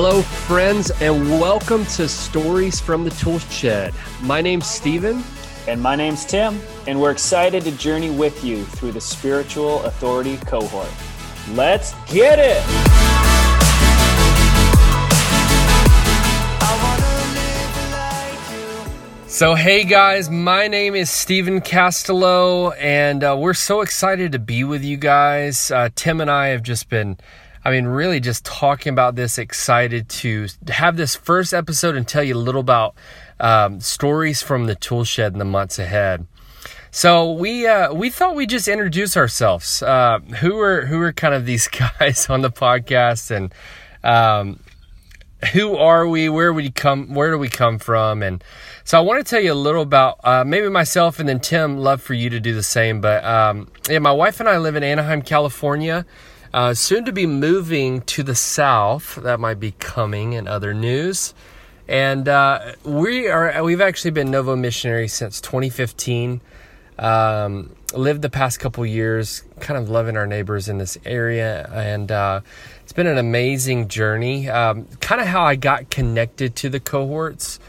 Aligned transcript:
Hello, 0.00 0.22
friends, 0.22 0.92
and 1.00 1.28
welcome 1.28 1.84
to 1.86 2.08
Stories 2.08 2.78
from 2.78 3.02
the 3.02 3.10
Tool 3.10 3.40
Shed. 3.40 3.92
My 4.22 4.40
name's 4.40 4.70
Steven. 4.70 5.24
And 5.66 5.82
my 5.82 5.96
name's 5.96 6.24
Tim, 6.24 6.60
and 6.86 7.00
we're 7.00 7.10
excited 7.10 7.64
to 7.64 7.72
journey 7.72 8.08
with 8.08 8.44
you 8.44 8.62
through 8.62 8.92
the 8.92 9.00
Spiritual 9.00 9.82
Authority 9.82 10.36
cohort. 10.36 10.88
Let's 11.50 11.94
get 12.04 12.38
it! 12.38 12.62
So, 19.26 19.56
hey 19.56 19.82
guys, 19.82 20.30
my 20.30 20.68
name 20.68 20.94
is 20.94 21.10
Stephen 21.10 21.60
Castello, 21.60 22.70
and 22.70 23.24
uh, 23.24 23.36
we're 23.36 23.52
so 23.52 23.80
excited 23.80 24.30
to 24.30 24.38
be 24.38 24.62
with 24.62 24.84
you 24.84 24.96
guys. 24.96 25.72
Uh, 25.72 25.88
Tim 25.96 26.20
and 26.20 26.30
I 26.30 26.48
have 26.48 26.62
just 26.62 26.88
been, 26.88 27.18
I 27.64 27.70
mean, 27.70 27.86
really 27.86 28.20
just 28.20 28.44
talking 28.44 28.92
about 28.92 29.16
this, 29.16 29.38
excited 29.38 30.08
to 30.08 30.48
have 30.68 30.96
this 30.96 31.16
first 31.16 31.52
episode 31.52 31.96
and 31.96 32.06
tell 32.06 32.22
you 32.22 32.34
a 32.34 32.38
little 32.38 32.60
about 32.60 32.94
um, 33.40 33.80
stories 33.80 34.42
from 34.42 34.66
the 34.66 34.74
tool 34.74 35.04
shed 35.04 35.32
in 35.32 35.38
the 35.38 35.44
months 35.44 35.78
ahead. 35.78 36.26
So 36.90 37.32
we 37.32 37.66
uh, 37.66 37.92
we 37.92 38.10
thought 38.10 38.34
we'd 38.34 38.50
just 38.50 38.68
introduce 38.68 39.16
ourselves. 39.16 39.82
Uh, 39.82 40.20
who 40.40 40.58
are 40.58 40.86
who 40.86 41.00
are 41.02 41.12
kind 41.12 41.34
of 41.34 41.44
these 41.44 41.68
guys 42.00 42.28
on 42.30 42.40
the 42.40 42.50
podcast, 42.50 43.30
and 43.30 43.54
um, 44.02 44.60
who 45.52 45.76
are 45.76 46.08
we? 46.08 46.28
Where 46.28 46.52
we 46.52 46.70
come? 46.70 47.14
Where 47.14 47.30
do 47.30 47.38
we 47.38 47.48
come 47.48 47.78
from? 47.78 48.22
And 48.22 48.42
so 48.84 48.98
I 48.98 49.02
want 49.02 49.24
to 49.24 49.28
tell 49.28 49.42
you 49.42 49.52
a 49.52 49.54
little 49.54 49.82
about 49.82 50.18
uh, 50.24 50.44
maybe 50.44 50.68
myself, 50.68 51.18
and 51.18 51.28
then 51.28 51.40
Tim. 51.40 51.78
Love 51.78 52.00
for 52.00 52.14
you 52.14 52.30
to 52.30 52.40
do 52.40 52.54
the 52.54 52.62
same. 52.62 53.00
But 53.00 53.24
um, 53.24 53.70
yeah, 53.88 53.98
my 53.98 54.12
wife 54.12 54.40
and 54.40 54.48
I 54.48 54.58
live 54.58 54.74
in 54.74 54.82
Anaheim, 54.82 55.22
California. 55.22 56.06
Uh, 56.52 56.72
soon 56.74 57.04
to 57.04 57.12
be 57.12 57.26
moving 57.26 58.00
to 58.02 58.22
the 58.22 58.34
south. 58.34 59.16
That 59.16 59.38
might 59.38 59.60
be 59.60 59.72
coming 59.72 60.32
in 60.32 60.48
other 60.48 60.72
news. 60.72 61.34
And 61.88 62.28
uh, 62.28 62.72
we 62.84 63.28
are 63.28 63.62
we've 63.64 63.80
actually 63.80 64.10
been 64.10 64.30
Novo 64.30 64.56
missionaries 64.56 65.14
since 65.14 65.40
2015. 65.40 66.40
Um, 66.98 67.74
lived 67.94 68.22
the 68.22 68.30
past 68.30 68.60
couple 68.60 68.84
years, 68.84 69.44
kind 69.60 69.80
of 69.80 69.88
loving 69.88 70.16
our 70.16 70.26
neighbors 70.26 70.68
in 70.68 70.78
this 70.78 70.98
area, 71.04 71.70
and 71.72 72.10
uh, 72.10 72.40
it's 72.82 72.92
been 72.92 73.06
an 73.06 73.18
amazing 73.18 73.88
journey. 73.88 74.48
Um, 74.50 74.86
kind 75.00 75.20
of 75.20 75.28
how 75.28 75.44
I 75.44 75.54
got 75.54 75.90
connected 75.90 76.56
to 76.56 76.68
the 76.68 76.80
cohorts 76.80 77.60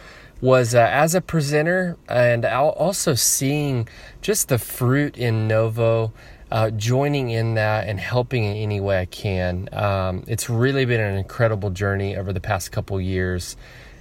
was 0.41 0.73
uh, 0.73 0.79
as 0.79 1.15
a 1.15 1.21
presenter, 1.21 1.97
and 2.07 2.43
also 2.45 3.13
seeing 3.13 3.87
just 4.21 4.49
the 4.49 4.57
fruit 4.57 5.17
in 5.17 5.47
Novo. 5.47 6.11
Uh, 6.51 6.71
joining 6.71 7.29
in 7.29 7.53
that 7.53 7.87
and 7.87 7.99
helping 7.99 8.43
in 8.43 8.55
any 8.57 8.79
way 8.79 8.99
I 8.99 9.05
can. 9.05 9.69
Um, 9.71 10.23
it's 10.27 10.49
really 10.49 10.85
been 10.85 10.99
an 10.99 11.15
incredible 11.15 11.69
journey 11.69 12.17
over 12.17 12.33
the 12.33 12.39
past 12.39 12.71
couple 12.71 12.99
years. 12.99 13.55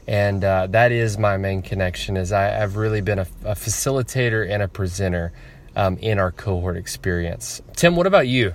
And 0.09 0.43
uh, 0.43 0.69
that 0.69 0.91
is 0.91 1.19
my 1.19 1.37
main 1.37 1.61
connection 1.61 2.17
is 2.17 2.33
I, 2.33 2.45
have 2.45 2.77
really 2.77 3.03
been 3.03 3.19
a, 3.19 3.27
a, 3.45 3.55
facilitator 3.55 4.49
and 4.49 4.63
a 4.63 4.69
presenter 4.69 5.33
um, 5.77 5.99
in 5.99 6.19
our 6.19 6.33
cohort 6.33 6.79
experience. 6.79 7.61
Tim 7.77 7.95
what 7.95 8.07
about 8.07 8.27
you? 8.27 8.55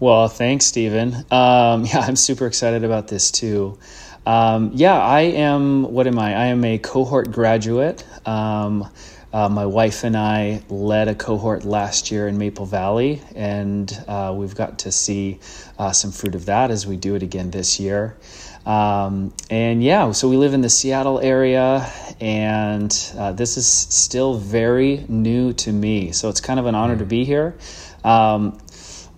Well 0.00 0.28
thanks 0.28 0.64
stephen 0.64 1.14
um, 1.30 1.84
yeah 1.84 2.00
i'm 2.00 2.16
super 2.16 2.46
excited 2.46 2.82
about 2.82 3.08
this 3.08 3.30
too. 3.30 3.78
Um, 4.24 4.70
yeah 4.72 4.98
i 4.98 5.20
am 5.20 5.82
what 5.82 6.06
am 6.06 6.18
i? 6.18 6.34
I 6.34 6.46
am 6.46 6.64
a 6.64 6.78
cohort 6.78 7.30
graduate. 7.30 8.02
Um, 8.26 8.88
uh, 9.36 9.50
my 9.50 9.66
wife 9.66 10.02
and 10.02 10.16
I 10.16 10.62
led 10.70 11.08
a 11.08 11.14
cohort 11.14 11.66
last 11.66 12.10
year 12.10 12.26
in 12.26 12.38
Maple 12.38 12.64
Valley, 12.64 13.20
and 13.34 13.92
uh, 14.08 14.32
we've 14.34 14.54
got 14.54 14.78
to 14.78 14.90
see 14.90 15.40
uh, 15.78 15.92
some 15.92 16.10
fruit 16.10 16.34
of 16.34 16.46
that 16.46 16.70
as 16.70 16.86
we 16.86 16.96
do 16.96 17.16
it 17.16 17.22
again 17.22 17.50
this 17.50 17.78
year. 17.78 18.16
Um, 18.64 19.34
and 19.50 19.84
yeah, 19.84 20.10
so 20.12 20.30
we 20.30 20.38
live 20.38 20.54
in 20.54 20.62
the 20.62 20.70
Seattle 20.70 21.20
area, 21.20 21.86
and 22.18 22.90
uh, 23.18 23.32
this 23.32 23.58
is 23.58 23.66
still 23.66 24.38
very 24.38 25.04
new 25.06 25.52
to 25.52 25.70
me. 25.70 26.12
So 26.12 26.30
it's 26.30 26.40
kind 26.40 26.58
of 26.58 26.64
an 26.64 26.74
honor 26.74 26.96
to 26.96 27.04
be 27.04 27.26
here. 27.26 27.58
Um, 28.04 28.58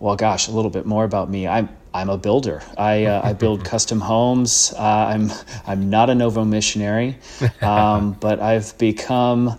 well, 0.00 0.17
gosh, 0.17 0.49
a 0.49 0.50
little 0.50 0.73
bit 0.73 0.85
more 0.85 1.05
about 1.05 1.31
me. 1.31 1.47
I'm 1.47 1.69
I'm 1.95 2.11
a 2.11 2.19
builder. 2.19 2.62
I, 2.77 3.05
uh, 3.05 3.21
I 3.25 3.33
build 3.35 3.65
custom 3.75 4.00
homes. 4.00 4.75
Uh, 4.77 4.83
I'm 4.83 5.31
I'm 5.65 5.91
not 5.91 6.11
a 6.11 6.15
Novo 6.17 6.45
missionary, 6.45 7.19
um, 7.62 8.12
but 8.21 8.41
I've 8.41 8.77
become 8.79 9.59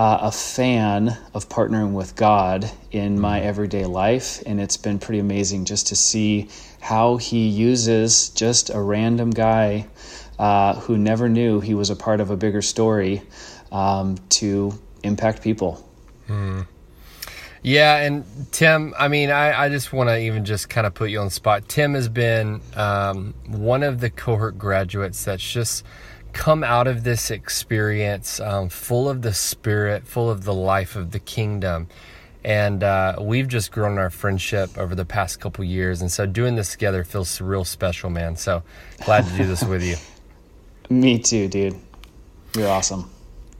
uh, 0.00 0.18
a 0.22 0.32
fan 0.32 1.14
of 1.34 1.46
partnering 1.50 1.92
with 1.92 2.16
God 2.16 2.70
in 2.90 3.20
my 3.20 3.38
everyday 3.42 3.84
life, 3.84 4.42
and 4.46 4.58
it's 4.58 4.78
been 4.78 4.98
pretty 4.98 5.18
amazing 5.18 5.66
just 5.66 5.88
to 5.88 5.94
see 5.94 6.48
how 6.80 7.18
he 7.18 7.48
uses 7.48 8.30
just 8.30 8.70
a 8.70 8.80
random 8.80 9.28
guy 9.28 9.86
uh, 10.38 10.74
who 10.76 10.96
never 10.96 11.28
knew 11.28 11.60
he 11.60 11.74
was 11.74 11.90
a 11.90 11.96
part 11.96 12.22
of 12.22 12.30
a 12.30 12.36
bigger 12.38 12.62
story 12.62 13.20
um, 13.72 14.16
to 14.30 14.72
impact 15.02 15.42
people. 15.42 15.86
Mm. 16.28 16.66
Yeah, 17.62 17.98
and 17.98 18.24
Tim, 18.52 18.94
I 18.98 19.08
mean, 19.08 19.28
I, 19.30 19.64
I 19.64 19.68
just 19.68 19.92
want 19.92 20.08
to 20.08 20.18
even 20.18 20.46
just 20.46 20.70
kind 20.70 20.86
of 20.86 20.94
put 20.94 21.10
you 21.10 21.18
on 21.18 21.26
the 21.26 21.30
spot. 21.30 21.68
Tim 21.68 21.92
has 21.92 22.08
been 22.08 22.62
um, 22.74 23.34
one 23.46 23.82
of 23.82 24.00
the 24.00 24.08
cohort 24.08 24.56
graduates 24.56 25.22
that's 25.26 25.46
just 25.46 25.84
come 26.32 26.64
out 26.64 26.86
of 26.86 27.04
this 27.04 27.30
experience 27.30 28.40
um, 28.40 28.68
full 28.68 29.08
of 29.08 29.22
the 29.22 29.34
spirit, 29.34 30.06
full 30.06 30.30
of 30.30 30.44
the 30.44 30.54
life 30.54 30.96
of 30.96 31.10
the 31.10 31.20
kingdom. 31.20 31.88
And 32.42 32.82
uh, 32.82 33.16
we've 33.20 33.48
just 33.48 33.70
grown 33.70 33.98
our 33.98 34.08
friendship 34.08 34.78
over 34.78 34.94
the 34.94 35.04
past 35.04 35.40
couple 35.40 35.62
years. 35.64 36.00
And 36.00 36.10
so 36.10 36.24
doing 36.24 36.56
this 36.56 36.72
together 36.72 37.04
feels 37.04 37.40
real 37.40 37.64
special 37.64 38.08
man. 38.08 38.36
So 38.36 38.62
glad 39.04 39.26
to 39.26 39.36
do 39.36 39.46
this 39.46 39.62
with 39.62 39.82
you. 39.82 39.96
Me 40.90 41.18
too 41.18 41.48
dude. 41.48 41.76
You're 42.56 42.68
awesome. 42.68 43.10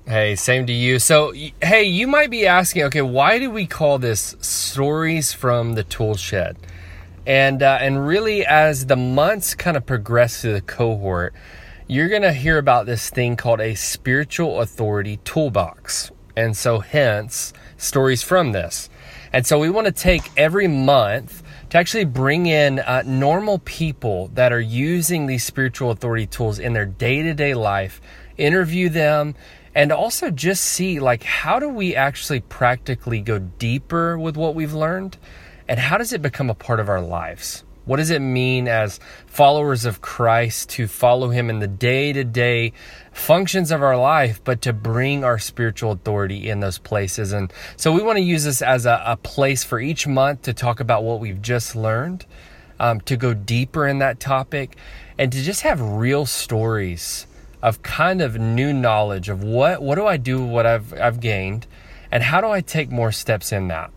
Hey 0.07 0.35
same 0.35 0.67
to 0.67 0.73
you. 0.73 0.99
So 0.99 1.33
hey 1.63 1.85
you 1.85 2.09
might 2.09 2.31
be 2.31 2.47
asking 2.47 2.85
okay 2.85 3.03
why 3.03 3.39
do 3.39 3.51
we 3.51 3.67
call 3.67 3.99
this 3.99 4.35
stories 4.41 5.33
from 5.33 5.75
the 5.75 5.85
tool 5.85 6.17
shed? 6.17 6.57
And 7.27 7.63
uh, 7.63 7.79
and 7.81 8.05
really 8.05 8.45
as 8.45 8.87
the 8.87 8.97
months 8.97 9.55
kind 9.55 9.77
of 9.77 9.87
progress 9.87 10.41
through 10.41 10.55
the 10.55 10.61
cohort 10.61 11.35
you're 11.91 12.09
going 12.09 12.23
to 12.23 12.33
hear 12.33 12.57
about 12.57 12.87
this 12.87 13.11
thing 13.11 13.35
called 13.35 13.61
a 13.61 13.75
spiritual 13.75 14.61
authority 14.61 15.17
toolbox 15.25 16.13
and 16.37 16.57
so 16.57 16.79
hence 16.79 17.53
stories 17.79 18.23
from 18.23 18.53
this. 18.53 18.89
And 19.33 19.45
so 19.45 19.59
we 19.59 19.71
want 19.71 19.89
to 19.89 19.93
take 19.93 20.23
every 20.37 20.69
month 20.69 21.43
to 21.71 21.79
actually 21.79 22.05
bring 22.05 22.47
in 22.47 22.79
uh, 22.79 23.03
normal 23.05 23.59
people 23.59 24.29
that 24.35 24.53
are 24.53 24.61
using 24.61 25.27
these 25.27 25.43
spiritual 25.43 25.91
authority 25.91 26.27
tools 26.27 26.61
in 26.61 26.75
their 26.75 26.87
day 26.87 27.25
to 27.25 27.35
day 27.35 27.55
life, 27.55 28.01
interview 28.37 28.89
them, 28.89 29.35
and 29.75 29.91
also 29.91 30.31
just 30.31 30.63
see 30.63 31.01
like 31.01 31.25
how 31.25 31.59
do 31.59 31.69
we 31.69 31.97
actually 31.97 32.39
practically 32.39 33.21
go 33.21 33.41
deeper 33.41 34.17
with 34.17 34.37
what 34.37 34.55
we've 34.55 34.75
learned 34.75 35.19
and 35.67 35.81
how 35.81 35.99
does 35.99 36.13
it 36.13 36.23
become 36.23 36.51
a 36.51 36.55
part 36.55 36.79
of 36.79 36.89
our 36.89 37.01
lives? 37.01 37.65
What 37.91 37.97
does 37.97 38.11
it 38.11 38.21
mean 38.21 38.69
as 38.69 39.01
followers 39.27 39.85
of 39.85 40.01
Christ 40.01 40.71
to 40.71 40.87
follow 40.87 41.31
Him 41.31 41.51
in 41.51 41.59
the 41.59 41.67
day 41.67 42.13
to 42.13 42.23
day 42.23 42.73
functions 43.11 43.73
of 43.73 43.83
our 43.83 43.97
life, 43.97 44.41
but 44.45 44.63
to 44.63 44.73
bring 44.73 45.25
our 45.25 45.41
spiritual 45.41 45.91
authority 45.91 46.49
in 46.49 46.61
those 46.61 46.79
places? 46.79 47.33
And 47.33 47.53
so 47.77 47.91
we 47.91 48.01
want 48.01 48.19
to 48.19 48.23
use 48.23 48.45
this 48.45 48.63
as 48.63 48.87
a, 48.87 49.03
a 49.05 49.17
place 49.17 49.65
for 49.65 49.81
each 49.81 50.07
month 50.07 50.43
to 50.43 50.55
talk 50.55 50.79
about 50.79 51.03
what 51.03 51.19
we've 51.19 51.43
just 51.43 51.75
learned, 51.75 52.27
um, 52.79 53.01
to 53.01 53.17
go 53.17 53.35
deeper 53.35 53.89
in 53.89 53.99
that 53.99 54.21
topic, 54.21 54.77
and 55.19 55.33
to 55.33 55.43
just 55.43 55.63
have 55.63 55.81
real 55.81 56.27
stories 56.27 57.27
of 57.61 57.83
kind 57.83 58.23
of 58.23 58.39
new 58.39 58.73
knowledge 58.73 59.29
of 59.29 59.43
what 59.43 59.83
what 59.83 59.97
do 59.97 60.07
I 60.07 60.17
do 60.17 60.41
with 60.41 60.51
what 60.53 60.65
I've 60.65 60.95
I've 60.95 61.19
gained, 61.19 61.67
and 62.13 62.23
how 62.23 62.41
do 62.41 62.47
I 62.47 62.61
take 62.61 62.89
more 62.93 63.11
steps 63.11 63.51
in 63.51 63.67
that. 63.67 63.91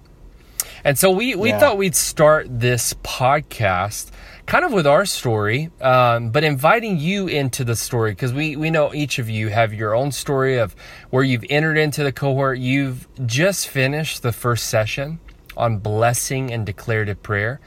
And 0.84 0.98
so 0.98 1.12
we, 1.12 1.36
we 1.36 1.50
yeah. 1.50 1.60
thought 1.60 1.78
we'd 1.78 1.96
start 1.96 2.48
this 2.50 2.94
podcast 2.96 4.12
kind 4.46 4.66
of 4.66 4.74
with 4.74 4.85
our 4.85 5.06
story, 5.06 5.72
um, 5.80 6.30
but 6.30 6.44
inviting 6.44 7.00
you 7.00 7.28
into 7.28 7.64
the 7.64 7.76
story 7.76 8.12
because 8.12 8.34
we, 8.34 8.56
we 8.56 8.70
know 8.70 8.94
each 8.94 9.20
of 9.20 9.30
you 9.30 9.47
have 9.50 9.74
your 9.74 9.96
own 9.96 10.12
story 10.12 10.58
of 10.58 10.76
where 11.09 11.24
you've 11.24 11.46
entered 11.50 11.78
into 11.78 12.03
the 12.03 12.12
cohort. 12.12 12.59
You've 12.59 13.08
just 13.26 13.70
finished 13.70 14.22
the 14.22 14.34
first 14.34 14.68
session 14.68 15.20
on 15.56 15.78
blessing 15.78 16.52
and 16.52 16.66
declarative 16.66 17.24
prayer. 17.24 17.62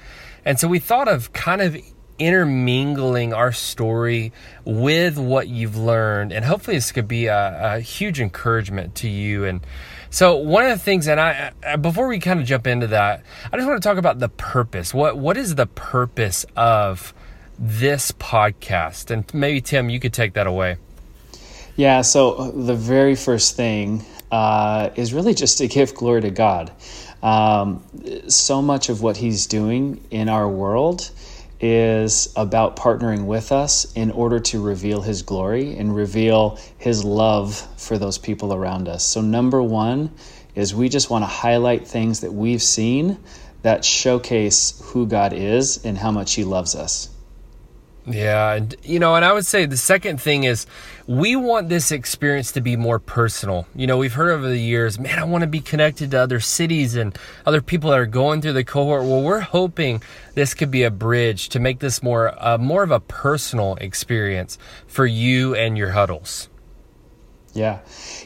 And 0.44 0.60
so 0.60 0.68
we 0.68 0.78
thought 0.78 1.08
of 1.08 1.32
kind 1.32 1.62
of 1.62 1.76
intermingling 2.18 3.32
our 3.32 3.52
story 3.52 4.32
with 4.64 5.18
what 5.18 5.48
you've 5.48 5.76
learned. 5.76 6.32
And 6.32 6.44
hopefully, 6.44 6.76
this 6.76 6.92
could 6.92 7.08
be 7.08 7.26
a, 7.26 7.76
a 7.76 7.80
huge 7.80 8.20
encouragement 8.20 8.94
to 8.96 9.08
you 9.08 9.44
and 9.44 9.60
so 10.16 10.36
one 10.36 10.64
of 10.64 10.70
the 10.70 10.82
things, 10.82 11.08
and 11.08 11.20
I 11.20 11.76
before 11.76 12.06
we 12.06 12.20
kind 12.20 12.40
of 12.40 12.46
jump 12.46 12.66
into 12.66 12.86
that, 12.86 13.22
I 13.52 13.56
just 13.56 13.68
want 13.68 13.82
to 13.82 13.86
talk 13.86 13.98
about 13.98 14.18
the 14.18 14.30
purpose. 14.30 14.94
What 14.94 15.18
what 15.18 15.36
is 15.36 15.54
the 15.56 15.66
purpose 15.66 16.46
of 16.56 17.12
this 17.58 18.12
podcast? 18.12 19.10
And 19.10 19.24
maybe 19.34 19.60
Tim, 19.60 19.90
you 19.90 20.00
could 20.00 20.12
take 20.12 20.32
that 20.34 20.46
away. 20.46 20.76
Yeah. 21.76 22.00
So 22.00 22.50
the 22.50 22.74
very 22.74 23.14
first 23.14 23.56
thing 23.56 24.06
uh, 24.30 24.90
is 24.94 25.12
really 25.12 25.34
just 25.34 25.58
to 25.58 25.68
give 25.68 25.94
glory 25.94 26.22
to 26.22 26.30
God. 26.30 26.72
Um, 27.22 27.82
so 28.28 28.62
much 28.62 28.88
of 28.88 29.02
what 29.02 29.16
He's 29.16 29.46
doing 29.46 30.02
in 30.10 30.28
our 30.28 30.48
world 30.48 31.10
is 31.60 32.32
about 32.36 32.76
partnering 32.76 33.24
with 33.24 33.52
us 33.52 33.92
in 33.94 34.10
order 34.10 34.38
to 34.38 34.62
reveal 34.62 35.02
His 35.02 35.22
glory 35.22 35.76
and 35.76 35.94
reveal 35.94 36.58
His 36.78 37.04
love 37.04 37.56
for 37.76 37.98
those 37.98 38.18
people 38.18 38.52
around 38.52 38.88
us. 38.88 39.04
So, 39.04 39.20
number 39.20 39.62
one 39.62 40.10
is 40.54 40.74
we 40.74 40.88
just 40.88 41.10
want 41.10 41.22
to 41.22 41.26
highlight 41.26 41.86
things 41.86 42.20
that 42.20 42.32
we've 42.32 42.62
seen 42.62 43.18
that 43.62 43.84
showcase 43.84 44.80
who 44.86 45.06
God 45.06 45.32
is 45.32 45.84
and 45.84 45.98
how 45.98 46.10
much 46.10 46.34
He 46.34 46.44
loves 46.44 46.74
us. 46.74 47.08
Yeah, 48.08 48.52
and 48.52 48.74
you 48.84 49.00
know, 49.00 49.16
and 49.16 49.24
I 49.24 49.32
would 49.32 49.46
say 49.46 49.66
the 49.66 49.76
second 49.76 50.20
thing 50.20 50.44
is 50.44 50.66
we 51.08 51.34
want 51.34 51.68
this 51.68 51.90
experience 51.90 52.52
to 52.52 52.60
be 52.60 52.76
more 52.76 53.00
personal. 53.00 53.66
You 53.74 53.88
know, 53.88 53.98
we've 53.98 54.12
heard 54.12 54.30
over 54.30 54.46
the 54.48 54.58
years, 54.58 54.98
man, 54.98 55.18
I 55.18 55.24
want 55.24 55.42
to 55.42 55.48
be 55.48 55.60
connected 55.60 56.12
to 56.12 56.18
other 56.18 56.38
cities 56.38 56.94
and 56.94 57.18
other 57.44 57.60
people 57.60 57.90
that 57.90 57.98
are 57.98 58.06
going 58.06 58.42
through 58.42 58.52
the 58.52 58.64
cohort. 58.64 59.02
Well, 59.02 59.22
we're 59.22 59.40
hoping 59.40 60.02
this 60.34 60.54
could 60.54 60.70
be 60.70 60.84
a 60.84 60.90
bridge 60.90 61.48
to 61.50 61.58
make 61.58 61.80
this 61.80 62.00
more 62.00 62.32
uh, 62.38 62.58
more 62.58 62.84
of 62.84 62.92
a 62.92 63.00
personal 63.00 63.74
experience 63.80 64.56
for 64.86 65.04
you 65.04 65.56
and 65.56 65.76
your 65.76 65.90
huddles. 65.90 66.48
Yeah. 67.54 67.80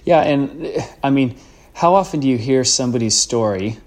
Yeah, 0.05 0.21
and 0.21 0.69
I 1.03 1.09
mean, 1.09 1.39
how 1.73 1.95
often 1.95 2.21
do 2.21 2.29
you 2.29 2.37
hear 2.37 2.65
somebody's 2.65 3.19
story 3.19 3.79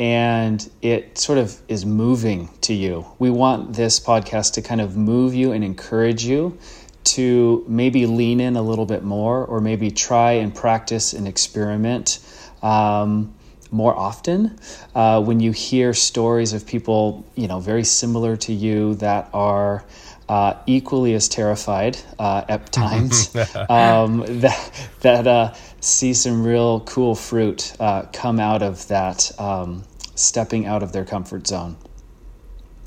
and 0.00 0.70
it 0.80 1.18
sort 1.18 1.36
of 1.36 1.60
is 1.68 1.84
moving 1.84 2.48
to 2.62 2.72
you. 2.72 3.04
We 3.18 3.28
want 3.28 3.74
this 3.74 4.00
podcast 4.00 4.54
to 4.54 4.62
kind 4.62 4.80
of 4.80 4.96
move 4.96 5.34
you 5.34 5.52
and 5.52 5.62
encourage 5.62 6.24
you 6.24 6.58
to 7.04 7.62
maybe 7.68 8.06
lean 8.06 8.40
in 8.40 8.56
a 8.56 8.62
little 8.62 8.86
bit 8.86 9.04
more 9.04 9.44
or 9.44 9.60
maybe 9.60 9.90
try 9.90 10.32
and 10.32 10.54
practice 10.54 11.12
and 11.12 11.28
experiment 11.28 12.18
um, 12.62 13.34
more 13.70 13.94
often 13.94 14.58
uh, 14.94 15.22
when 15.22 15.38
you 15.38 15.52
hear 15.52 15.92
stories 15.92 16.54
of 16.54 16.66
people 16.66 17.24
you 17.34 17.46
know 17.46 17.60
very 17.60 17.84
similar 17.84 18.36
to 18.36 18.52
you 18.52 18.94
that 18.96 19.28
are 19.32 19.84
uh, 20.28 20.54
equally 20.66 21.14
as 21.14 21.28
terrified 21.28 21.98
uh, 22.18 22.44
at 22.48 22.72
times 22.72 23.34
um, 23.68 24.24
that 24.40 24.88
that 25.00 25.26
uh, 25.26 25.54
see 25.80 26.12
some 26.14 26.44
real 26.44 26.80
cool 26.80 27.14
fruit 27.14 27.74
uh, 27.80 28.02
come 28.12 28.40
out 28.40 28.62
of 28.62 28.86
that 28.88 29.30
um, 29.38 29.84
stepping 30.20 30.66
out 30.66 30.82
of 30.82 30.92
their 30.92 31.04
comfort 31.04 31.46
zone. 31.46 31.76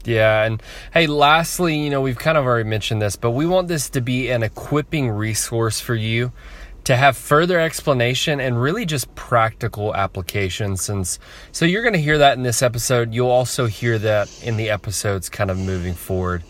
Yeah, 0.05 0.43
and 0.43 0.61
hey, 0.93 1.07
lastly, 1.07 1.77
you 1.77 1.89
know, 1.89 2.01
we've 2.01 2.19
kind 2.19 2.37
of 2.37 2.45
already 2.45 2.67
mentioned 2.67 3.01
this, 3.01 3.15
but 3.15 3.31
we 3.31 3.45
want 3.45 3.69
this 3.69 3.89
to 3.91 4.01
be 4.01 4.29
an 4.29 4.43
equipping 4.43 5.09
resource 5.09 5.79
for 5.79 5.95
you 5.95 6.33
to 6.83 6.95
have 6.97 7.15
further 7.15 7.59
explanation 7.59 8.41
and 8.41 8.61
really 8.61 8.85
just 8.85 9.13
practical 9.15 9.95
applications. 9.95 10.81
since 10.81 11.19
so 11.51 11.65
you're 11.65 11.81
going 11.81 11.93
to 11.93 12.01
hear 12.01 12.17
that 12.17 12.35
in 12.35 12.43
this 12.43 12.61
episode. 12.61 13.13
You'll 13.13 13.29
also 13.29 13.67
hear 13.67 13.97
that 13.99 14.29
in 14.43 14.57
the 14.57 14.69
episodes 14.69 15.29
kind 15.29 15.49
of 15.49 15.57
moving 15.57 15.93
forward. 15.93 16.43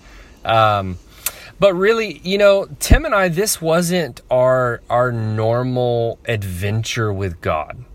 Um, 0.43 0.97
but 1.59 1.75
really, 1.75 2.19
you 2.23 2.37
know, 2.37 2.67
Tim 2.79 3.05
and 3.05 3.13
I, 3.13 3.29
this 3.29 3.61
wasn't 3.61 4.21
our 4.31 4.81
our 4.89 5.11
normal 5.11 6.19
adventure 6.25 7.13
with 7.13 7.39
God. 7.39 7.85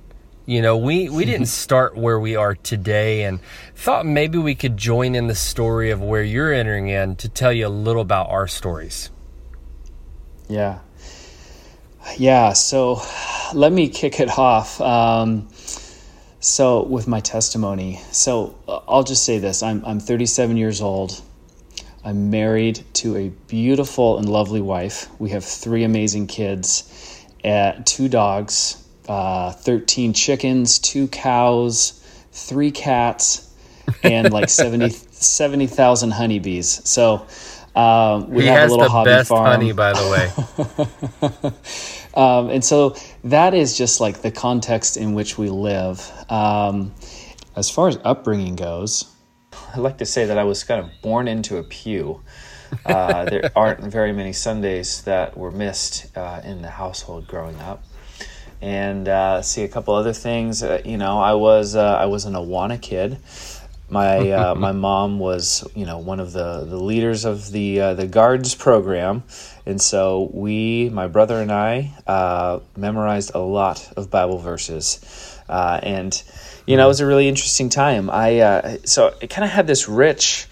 You 0.49 0.63
know, 0.63 0.79
we, 0.79 1.11
we 1.11 1.25
didn't 1.27 1.49
start 1.49 1.95
where 1.95 2.19
we 2.19 2.35
are 2.35 2.55
today 2.55 3.25
and 3.25 3.39
thought 3.75 4.07
maybe 4.07 4.39
we 4.39 4.55
could 4.55 4.79
join 4.79 5.15
in 5.15 5.27
the 5.27 5.35
story 5.35 5.91
of 5.91 6.01
where 6.01 6.23
you're 6.23 6.55
entering 6.55 6.89
in 6.89 7.17
to 7.17 7.29
tell 7.29 7.53
you 7.53 7.67
a 7.67 7.69
little 7.69 8.01
about 8.01 8.31
our 8.31 8.49
stories. 8.49 9.11
Yeah. 10.49 10.79
Yeah. 12.17 12.55
So 12.55 13.03
let 13.53 13.73
me 13.73 13.91
kick 13.91 14.21
it 14.21 14.39
off. 14.39 14.81
Um, 14.81 15.49
so, 16.41 16.85
with 16.85 17.09
my 17.09 17.21
testimony, 17.21 18.01
so 18.13 18.55
I'll 18.69 19.03
just 19.03 19.25
say 19.25 19.39
this 19.39 19.63
I'm, 19.63 19.85
I'm 19.85 20.01
37 20.01 20.57
years 20.57 20.81
old. 20.81 21.21
I'm 22.05 22.31
married 22.31 22.85
to 22.95 23.17
a 23.17 23.29
beautiful 23.49 24.17
and 24.19 24.27
lovely 24.27 24.63
wife. 24.63 25.09
We 25.19 25.31
have 25.31 25.45
three 25.45 25.85
amazing 25.85 26.29
kids, 26.29 27.27
uh, 27.45 27.73
two 27.85 28.09
dogs, 28.09 28.83
uh, 29.09 29.53
13 29.53 30.13
chickens, 30.13 30.79
two 30.79 31.09
cows, 31.09 32.05
three 32.31 32.71
cats, 32.71 33.53
and 34.03 34.33
like 34.33 34.49
70 34.51 34.91
70,000 34.91 36.11
honeybees. 36.13 36.89
So 36.89 37.27
um, 37.75 38.31
we 38.31 38.43
he 38.43 38.49
have 38.49 38.71
a 38.71 38.73
little 38.73 38.89
hobby 38.89 39.11
best 39.11 39.29
farm. 39.29 39.47
honey, 39.47 39.73
by 39.73 39.93
the 39.93 41.53
way. 42.15 42.15
um, 42.15 42.51
and 42.51 42.65
so 42.65 42.97
that 43.25 43.55
is 43.55 43.77
just 43.77 44.01
like 44.01 44.23
the 44.23 44.31
context 44.31 44.97
in 44.97 45.15
which 45.15 45.39
we 45.39 45.49
live. 45.49 46.11
Um, 46.31 46.95
as 47.57 47.71
far 47.71 47.89
as 47.89 47.99
upbringing 48.05 48.57
goes, 48.57 49.13
I'd 49.75 49.81
like 49.81 49.99
to 49.99 50.07
say 50.07 50.27
that 50.27 50.39
I 50.39 50.45
was 50.45 50.63
kind 50.65 50.85
of 50.85 50.91
born 51.03 51.27
into 51.29 51.57
a 51.57 51.63
pew. 51.63 52.23
Uh, 52.85 53.25
there 53.25 53.51
aren't 53.57 53.81
very 53.81 54.13
many 54.13 54.33
Sundays 54.33 55.03
that 55.03 55.37
were 55.37 55.51
missed 55.51 56.17
uh, 56.17 56.41
in 56.45 56.63
the 56.63 56.71
household 56.71 57.27
growing 57.27 57.59
up 57.61 57.83
and 58.61 59.09
uh, 59.09 59.43
see 59.43 59.63
a 59.63 59.69
couple 59.69 59.95
other 59.95 60.13
things. 60.13 60.63
Uh, 60.63 60.83
you 60.85 60.97
know, 60.97 61.19
I 61.19 61.35
was 61.35 61.77
uh, 61.77 61.97
I 61.97 62.07
was 62.07 62.25
an 62.25 62.35
Awana 62.35 62.81
kid. 62.81 63.19
My 63.89 64.31
uh, 64.31 64.55
my 64.57 64.73
mom 64.73 65.19
was 65.19 65.67
you 65.75 65.87
know 65.87 65.99
one 65.99 66.21
of 66.21 66.33
the, 66.33 66.65
the 66.65 66.77
leaders 66.77 67.25
of 67.25 67.51
the 67.53 67.81
uh, 67.81 67.95
the 67.95 68.07
guards 68.07 68.55
program, 68.55 69.23
and 69.67 69.81
so 69.81 70.31
we 70.33 70.91
my 70.91 71.07
brother 71.07 71.41
and 71.41 71.53
I 71.53 71.95
uh, 72.07 72.61
memorized 72.77 73.33
a 73.35 73.41
lot 73.41 73.93
of 73.97 74.11
Bible 74.11 74.39
verses, 74.39 75.39
and 75.49 76.23
you 76.67 76.77
know 76.77 76.85
it 76.85 76.89
was 76.89 77.01
a 77.01 77.07
really 77.07 77.29
interesting 77.29 77.69
time. 77.69 78.11
I 78.11 78.79
so 78.85 79.15
it 79.21 79.31
kind 79.31 79.45
of 79.45 79.51
had 79.51 79.67
this 79.67 79.89
rich. 79.89 80.49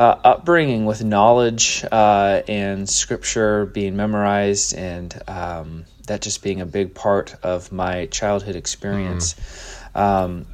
Uh, 0.00 0.18
upbringing 0.24 0.86
with 0.86 1.04
knowledge 1.04 1.84
uh, 1.92 2.40
and 2.48 2.88
scripture 2.88 3.66
being 3.66 3.94
memorized 3.94 4.74
and 4.74 5.20
um, 5.28 5.84
that 6.06 6.22
just 6.22 6.42
being 6.42 6.62
a 6.62 6.64
big 6.64 6.94
part 6.94 7.36
of 7.42 7.70
my 7.70 8.06
childhood 8.06 8.56
experience. 8.56 9.34
Mm. 9.94 10.00
Um, 10.00 10.46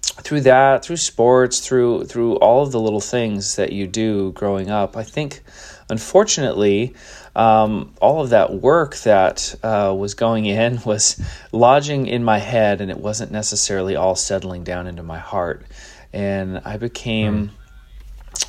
through 0.00 0.42
that, 0.42 0.84
through 0.84 0.96
sports, 0.96 1.58
through 1.58 2.04
through 2.04 2.36
all 2.36 2.62
of 2.62 2.70
the 2.70 2.78
little 2.78 3.00
things 3.00 3.56
that 3.56 3.72
you 3.72 3.88
do 3.88 4.30
growing 4.30 4.70
up, 4.70 4.96
I 4.96 5.02
think, 5.02 5.42
unfortunately, 5.90 6.94
um, 7.34 7.92
all 8.00 8.22
of 8.22 8.30
that 8.30 8.54
work 8.54 8.94
that 8.98 9.56
uh, 9.64 9.92
was 9.98 10.14
going 10.14 10.46
in 10.46 10.80
was 10.86 11.20
lodging 11.50 12.06
in 12.06 12.22
my 12.22 12.38
head, 12.38 12.80
and 12.80 12.92
it 12.92 12.98
wasn't 12.98 13.32
necessarily 13.32 13.96
all 13.96 14.14
settling 14.14 14.62
down 14.62 14.86
into 14.86 15.02
my 15.02 15.18
heart. 15.18 15.64
And 16.12 16.62
I 16.64 16.76
became 16.76 17.48
mm. 17.48 17.50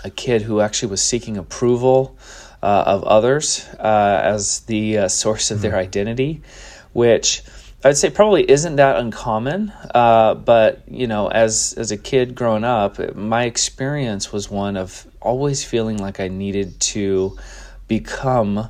A 0.03 0.09
kid 0.09 0.42
who 0.42 0.61
actually 0.61 0.90
was 0.90 1.02
seeking 1.02 1.37
approval 1.37 2.18
uh, 2.61 2.83
of 2.85 3.04
others 3.04 3.68
uh, 3.80 4.21
as 4.23 4.61
the 4.61 4.99
uh, 4.99 5.07
source 5.07 5.52
of 5.52 5.61
their 5.61 5.71
hmm. 5.71 5.78
identity, 5.78 6.42
which 6.94 7.44
I'd 7.83 7.97
say 7.97 8.09
probably 8.09 8.49
isn't 8.49 8.75
that 8.75 8.97
uncommon. 8.97 9.71
Uh, 9.94 10.35
but 10.35 10.83
you 10.90 11.07
know, 11.07 11.28
as 11.28 11.73
as 11.78 11.92
a 11.92 11.97
kid 11.97 12.35
growing 12.35 12.64
up, 12.64 13.16
my 13.16 13.45
experience 13.45 14.33
was 14.33 14.49
one 14.49 14.75
of 14.75 15.07
always 15.21 15.64
feeling 15.64 15.97
like 15.97 16.19
I 16.19 16.28
needed 16.28 16.80
to 16.81 17.37
become 17.87 18.69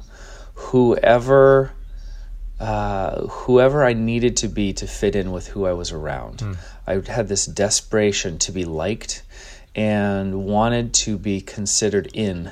whoever. 0.53 1.71
Uh, 2.59 3.25
whoever 3.27 3.85
I 3.85 3.93
needed 3.93 4.35
to 4.37 4.49
be 4.49 4.73
to 4.73 4.85
fit 4.85 5.15
in 5.15 5.31
with 5.31 5.47
who 5.47 5.65
I 5.65 5.71
was 5.71 5.93
around. 5.93 6.39
Mm. 6.39 6.57
I 6.85 7.09
had 7.09 7.29
this 7.29 7.45
desperation 7.45 8.37
to 8.39 8.51
be 8.51 8.65
liked 8.65 9.23
and 9.79 10.43
wanted 10.43 10.93
to 10.93 11.17
be 11.17 11.39
considered 11.39 12.09
in 12.13 12.51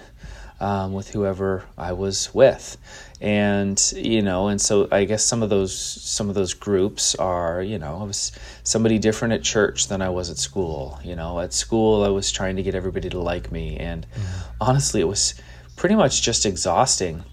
um, 0.61 0.93
with 0.93 1.09
whoever 1.09 1.65
I 1.77 1.91
was 1.91 2.33
with, 2.33 2.77
and 3.19 3.77
you 3.97 4.21
know, 4.21 4.47
and 4.47 4.61
so 4.61 4.87
I 4.93 5.03
guess 5.03 5.25
some 5.25 5.43
of 5.43 5.49
those 5.49 5.77
some 5.77 6.29
of 6.29 6.35
those 6.35 6.53
groups 6.53 7.15
are 7.15 7.61
you 7.61 7.79
know 7.79 7.99
I 7.99 8.03
was 8.05 8.31
somebody 8.63 8.97
different 8.97 9.33
at 9.33 9.43
church 9.43 9.89
than 9.89 10.01
I 10.01 10.07
was 10.07 10.29
at 10.29 10.37
school. 10.37 10.99
You 11.03 11.17
know, 11.17 11.41
at 11.41 11.51
school 11.51 12.05
I 12.05 12.07
was 12.07 12.31
trying 12.31 12.55
to 12.55 12.63
get 12.63 12.75
everybody 12.75 13.09
to 13.09 13.19
like 13.19 13.51
me, 13.51 13.75
and 13.75 14.07
mm-hmm. 14.07 14.53
honestly, 14.61 15.01
it 15.01 15.07
was 15.07 15.33
pretty 15.75 15.95
much 15.95 16.21
just 16.21 16.45
exhausting. 16.45 17.25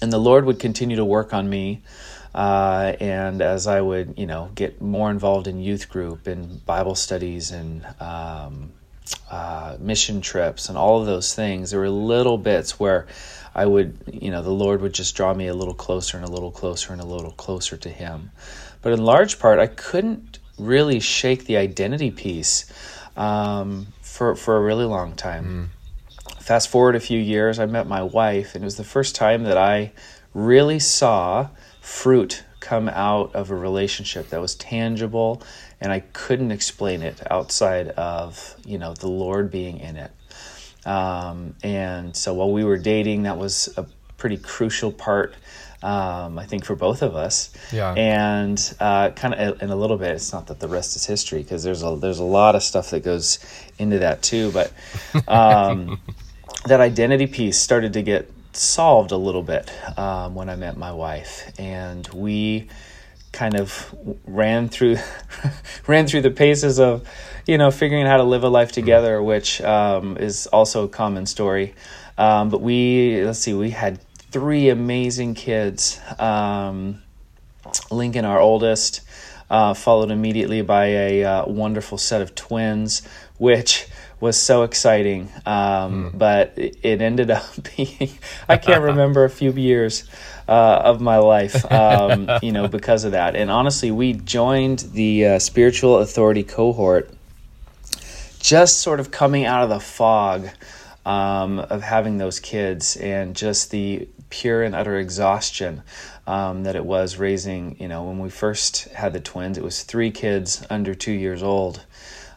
And 0.00 0.10
the 0.10 0.18
Lord 0.18 0.46
would 0.46 0.58
continue 0.58 0.96
to 0.96 1.04
work 1.04 1.34
on 1.34 1.48
me. 1.50 1.82
Uh, 2.34 2.96
and 2.98 3.40
as 3.40 3.68
I 3.68 3.80
would, 3.80 4.14
you 4.18 4.26
know, 4.26 4.50
get 4.56 4.80
more 4.80 5.08
involved 5.08 5.46
in 5.46 5.60
youth 5.60 5.88
group 5.88 6.26
and 6.26 6.66
Bible 6.66 6.96
studies 6.96 7.52
and 7.52 7.86
um, 8.00 8.72
uh, 9.30 9.76
mission 9.78 10.20
trips 10.20 10.68
and 10.68 10.78
all 10.78 11.00
of 11.00 11.06
those 11.06 11.34
things, 11.34 11.70
there 11.70 11.80
were 11.80 11.90
little 11.90 12.38
bits 12.38 12.78
where 12.78 13.06
I 13.54 13.66
would, 13.66 13.96
you 14.12 14.30
know, 14.30 14.42
the 14.42 14.50
Lord 14.50 14.80
would 14.80 14.94
just 14.94 15.14
draw 15.14 15.32
me 15.32 15.46
a 15.46 15.54
little 15.54 15.74
closer 15.74 16.16
and 16.16 16.26
a 16.26 16.30
little 16.30 16.50
closer 16.50 16.92
and 16.92 17.00
a 17.00 17.06
little 17.06 17.32
closer 17.32 17.76
to 17.76 17.88
Him. 17.88 18.32
But 18.82 18.92
in 18.92 19.04
large 19.04 19.38
part, 19.38 19.58
I 19.58 19.66
couldn't 19.66 20.38
really 20.58 21.00
shake 21.00 21.44
the 21.44 21.56
identity 21.56 22.10
piece 22.10 22.70
um, 23.16 23.88
for 24.02 24.34
for 24.34 24.56
a 24.56 24.60
really 24.60 24.84
long 24.84 25.14
time. 25.14 25.70
Mm. 25.70 26.42
Fast 26.42 26.68
forward 26.68 26.96
a 26.96 27.00
few 27.00 27.18
years, 27.18 27.58
I 27.58 27.66
met 27.66 27.86
my 27.86 28.02
wife, 28.02 28.54
and 28.54 28.62
it 28.62 28.66
was 28.66 28.76
the 28.76 28.84
first 28.84 29.14
time 29.14 29.44
that 29.44 29.56
I 29.56 29.92
really 30.34 30.78
saw 30.78 31.48
fruit 31.80 32.44
come 32.60 32.88
out 32.88 33.34
of 33.34 33.50
a 33.50 33.54
relationship 33.54 34.30
that 34.30 34.40
was 34.40 34.54
tangible 34.54 35.42
and 35.84 35.92
I 35.92 36.00
couldn't 36.00 36.50
explain 36.50 37.02
it 37.02 37.22
outside 37.30 37.90
of, 37.90 38.56
you 38.64 38.78
know, 38.78 38.94
the 38.94 39.08
Lord 39.08 39.50
being 39.50 39.78
in 39.78 39.96
it. 39.96 40.10
Um, 40.84 41.54
and 41.62 42.16
so 42.16 42.34
while 42.34 42.50
we 42.50 42.64
were 42.64 42.78
dating, 42.78 43.22
that 43.22 43.38
was 43.38 43.72
a 43.76 43.86
pretty 44.16 44.38
crucial 44.38 44.90
part 44.90 45.34
um, 45.84 46.38
I 46.38 46.46
think 46.46 46.64
for 46.64 46.74
both 46.74 47.02
of 47.02 47.14
us. 47.14 47.50
Yeah. 47.70 47.92
And 47.92 48.74
uh, 48.80 49.10
kind 49.10 49.34
of 49.34 49.62
in 49.62 49.68
a 49.68 49.76
little 49.76 49.98
bit, 49.98 50.12
it's 50.12 50.32
not 50.32 50.46
that 50.46 50.58
the 50.58 50.66
rest 50.66 50.96
is 50.96 51.04
history 51.04 51.42
because 51.42 51.62
there's 51.62 51.82
a 51.82 51.94
there's 51.96 52.20
a 52.20 52.24
lot 52.24 52.54
of 52.54 52.62
stuff 52.62 52.88
that 52.90 53.04
goes 53.04 53.38
into 53.78 53.98
that 53.98 54.22
too. 54.22 54.50
But 54.50 54.72
um, 55.28 56.00
that 56.64 56.80
identity 56.80 57.26
piece 57.26 57.58
started 57.60 57.92
to 57.92 58.02
get 58.02 58.30
solved 58.54 59.12
a 59.12 59.16
little 59.18 59.42
bit 59.42 59.70
um, 59.98 60.34
when 60.34 60.48
I 60.48 60.56
met 60.56 60.78
my 60.78 60.90
wife, 60.90 61.52
and 61.58 62.08
we 62.08 62.68
kind 63.34 63.56
of 63.56 63.94
ran 64.26 64.68
through 64.68 64.96
ran 65.86 66.06
through 66.06 66.22
the 66.22 66.30
paces 66.30 66.78
of 66.78 67.06
you 67.46 67.58
know 67.58 67.70
figuring 67.70 68.04
out 68.04 68.08
how 68.08 68.16
to 68.16 68.22
live 68.22 68.44
a 68.44 68.48
life 68.48 68.72
together, 68.72 69.22
which 69.22 69.60
um, 69.60 70.16
is 70.16 70.46
also 70.46 70.84
a 70.84 70.88
common 70.88 71.26
story. 71.26 71.74
Um, 72.16 72.48
but 72.48 72.62
we 72.62 73.22
let's 73.24 73.40
see, 73.40 73.52
we 73.52 73.70
had 73.70 74.00
three 74.30 74.70
amazing 74.70 75.34
kids. 75.34 76.00
Um, 76.18 77.02
Lincoln, 77.90 78.24
our 78.24 78.38
oldest, 78.38 79.00
uh, 79.50 79.74
followed 79.74 80.10
immediately 80.10 80.62
by 80.62 80.86
a 80.86 81.24
uh, 81.24 81.46
wonderful 81.46 81.98
set 81.98 82.22
of 82.22 82.34
twins, 82.34 83.02
which 83.38 83.86
was 84.20 84.36
so 84.36 84.62
exciting. 84.62 85.28
Um, 85.44 86.12
mm. 86.12 86.18
But 86.18 86.54
it 86.56 87.02
ended 87.02 87.30
up 87.30 87.44
being, 87.76 88.10
I 88.48 88.56
can't 88.56 88.82
remember 88.82 89.24
a 89.24 89.30
few 89.30 89.52
years 89.52 90.08
uh, 90.48 90.82
of 90.84 91.00
my 91.00 91.18
life, 91.18 91.70
um, 91.72 92.28
you 92.42 92.52
know, 92.52 92.68
because 92.68 93.04
of 93.04 93.12
that. 93.12 93.36
And 93.36 93.50
honestly, 93.50 93.90
we 93.90 94.12
joined 94.12 94.80
the 94.92 95.26
uh, 95.26 95.38
spiritual 95.38 95.98
authority 95.98 96.42
cohort 96.42 97.10
just 98.38 98.80
sort 98.80 99.00
of 99.00 99.10
coming 99.10 99.46
out 99.46 99.62
of 99.62 99.70
the 99.70 99.80
fog 99.80 100.48
um, 101.06 101.58
of 101.58 101.82
having 101.82 102.18
those 102.18 102.40
kids 102.40 102.96
and 102.96 103.34
just 103.34 103.70
the 103.70 104.06
pure 104.28 104.62
and 104.62 104.74
utter 104.74 104.98
exhaustion 104.98 105.82
um, 106.26 106.64
that 106.64 106.76
it 106.76 106.84
was 106.84 107.16
raising. 107.16 107.76
You 107.80 107.88
know, 107.88 108.04
when 108.04 108.18
we 108.18 108.28
first 108.28 108.88
had 108.88 109.12
the 109.12 109.20
twins, 109.20 109.56
it 109.56 109.64
was 109.64 109.82
three 109.82 110.10
kids 110.10 110.64
under 110.68 110.94
two 110.94 111.12
years 111.12 111.42
old. 111.42 111.84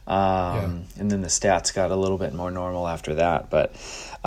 Um, 0.08 0.16
yeah. 0.16 0.80
And 1.00 1.12
then 1.12 1.22
the 1.22 1.28
stats 1.28 1.74
got 1.74 1.92
a 1.92 1.96
little 1.96 2.18
bit 2.18 2.34
more 2.34 2.52
normal 2.52 2.88
after 2.88 3.16
that. 3.16 3.50
But 3.50 3.74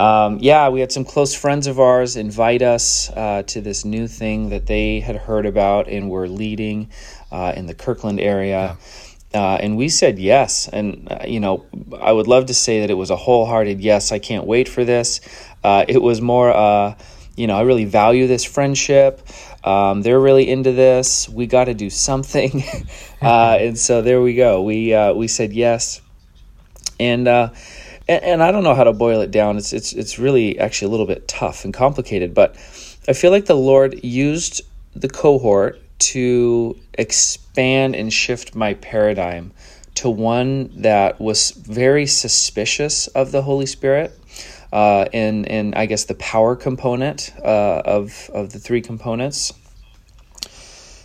um, 0.01 0.39
yeah, 0.41 0.69
we 0.69 0.79
had 0.79 0.91
some 0.91 1.05
close 1.05 1.35
friends 1.35 1.67
of 1.67 1.79
ours 1.79 2.15
invite 2.15 2.63
us 2.63 3.11
uh, 3.11 3.43
to 3.43 3.61
this 3.61 3.85
new 3.85 4.07
thing 4.07 4.49
that 4.49 4.65
they 4.65 4.99
had 4.99 5.15
heard 5.15 5.45
about 5.45 5.87
and 5.87 6.09
were 6.09 6.27
leading 6.27 6.89
uh, 7.31 7.53
in 7.55 7.67
the 7.67 7.75
Kirkland 7.75 8.19
area. 8.19 8.77
Yeah. 9.31 9.39
Uh, 9.39 9.57
and 9.61 9.77
we 9.77 9.89
said 9.89 10.17
yes. 10.17 10.67
And, 10.67 11.07
uh, 11.09 11.19
you 11.27 11.39
know, 11.39 11.65
I 11.99 12.11
would 12.11 12.27
love 12.27 12.47
to 12.47 12.53
say 12.55 12.81
that 12.81 12.89
it 12.89 12.95
was 12.95 13.11
a 13.11 13.15
wholehearted 13.15 13.79
yes, 13.79 14.11
I 14.11 14.17
can't 14.17 14.47
wait 14.47 14.67
for 14.67 14.83
this. 14.83 15.21
Uh, 15.63 15.85
it 15.87 16.01
was 16.01 16.19
more, 16.19 16.51
uh, 16.51 16.95
you 17.35 17.45
know, 17.45 17.55
I 17.55 17.61
really 17.61 17.85
value 17.85 18.25
this 18.25 18.43
friendship. 18.43 19.21
Um, 19.63 20.01
they're 20.01 20.19
really 20.19 20.49
into 20.49 20.71
this. 20.71 21.29
We 21.29 21.45
got 21.45 21.65
to 21.65 21.75
do 21.75 21.91
something, 21.91 22.63
uh, 23.21 23.57
and 23.59 23.77
so 23.77 24.01
there 24.01 24.19
we 24.19 24.33
go. 24.33 24.63
We 24.63 24.93
uh, 24.93 25.13
we 25.13 25.27
said 25.27 25.53
yes, 25.53 26.01
and, 26.99 27.27
uh, 27.27 27.49
and, 28.11 28.23
and 28.23 28.43
I 28.43 28.51
don't 28.51 28.63
know 28.63 28.75
how 28.75 28.83
to 28.83 28.93
boil 28.93 29.21
it 29.21 29.31
down. 29.31 29.57
It's 29.57 29.73
it's 29.73 29.93
it's 29.93 30.19
really 30.19 30.59
actually 30.59 30.87
a 30.87 30.91
little 30.91 31.05
bit 31.05 31.27
tough 31.27 31.63
and 31.63 31.73
complicated, 31.73 32.33
but 32.33 32.55
I 33.07 33.13
feel 33.13 33.31
like 33.31 33.45
the 33.45 33.55
Lord 33.55 34.03
used 34.03 34.61
the 34.95 35.07
cohort 35.07 35.79
to 35.99 36.77
expand 36.93 37.95
and 37.95 38.11
shift 38.11 38.55
my 38.55 38.73
paradigm 38.75 39.53
to 39.95 40.09
one 40.09 40.71
that 40.81 41.19
was 41.19 41.51
very 41.51 42.05
suspicious 42.05 43.07
of 43.07 43.31
the 43.31 43.41
Holy 43.41 43.65
Spirit 43.65 44.17
uh, 44.73 45.05
in 45.13 45.45
in 45.45 45.73
I 45.75 45.85
guess 45.85 46.05
the 46.05 46.15
power 46.15 46.55
component 46.55 47.31
uh, 47.43 47.81
of 47.85 48.29
of 48.33 48.51
the 48.51 48.59
three 48.59 48.81
components, 48.81 49.53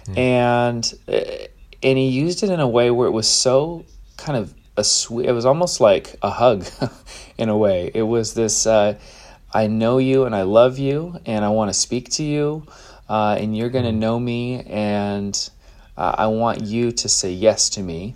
mm. 0.06 0.18
and 0.18 0.94
uh, 1.08 1.46
and 1.82 1.98
he 1.98 2.08
used 2.08 2.42
it 2.42 2.50
in 2.50 2.60
a 2.60 2.68
way 2.68 2.90
where 2.90 3.06
it 3.06 3.12
was 3.12 3.28
so 3.28 3.84
kind 4.16 4.38
of 4.38 4.54
a 4.76 4.84
sweet. 4.84 5.28
It 5.28 5.32
was 5.32 5.46
almost 5.46 5.80
like 5.80 6.16
a 6.22 6.30
hug, 6.30 6.66
in 7.38 7.48
a 7.48 7.56
way. 7.56 7.90
It 7.94 8.02
was 8.02 8.34
this. 8.34 8.66
Uh, 8.66 8.98
I 9.52 9.68
know 9.68 9.98
you 9.98 10.24
and 10.24 10.34
I 10.34 10.42
love 10.42 10.78
you 10.78 11.18
and 11.24 11.44
I 11.44 11.48
want 11.48 11.70
to 11.70 11.74
speak 11.74 12.10
to 12.12 12.22
you, 12.22 12.66
uh, 13.08 13.36
and 13.38 13.56
you're 13.56 13.70
going 13.70 13.84
to 13.84 13.92
mm. 13.92 13.98
know 13.98 14.18
me 14.20 14.62
and 14.62 15.50
uh, 15.96 16.14
I 16.18 16.26
want 16.26 16.62
you 16.62 16.92
to 16.92 17.08
say 17.08 17.32
yes 17.32 17.70
to 17.70 17.82
me. 17.82 18.14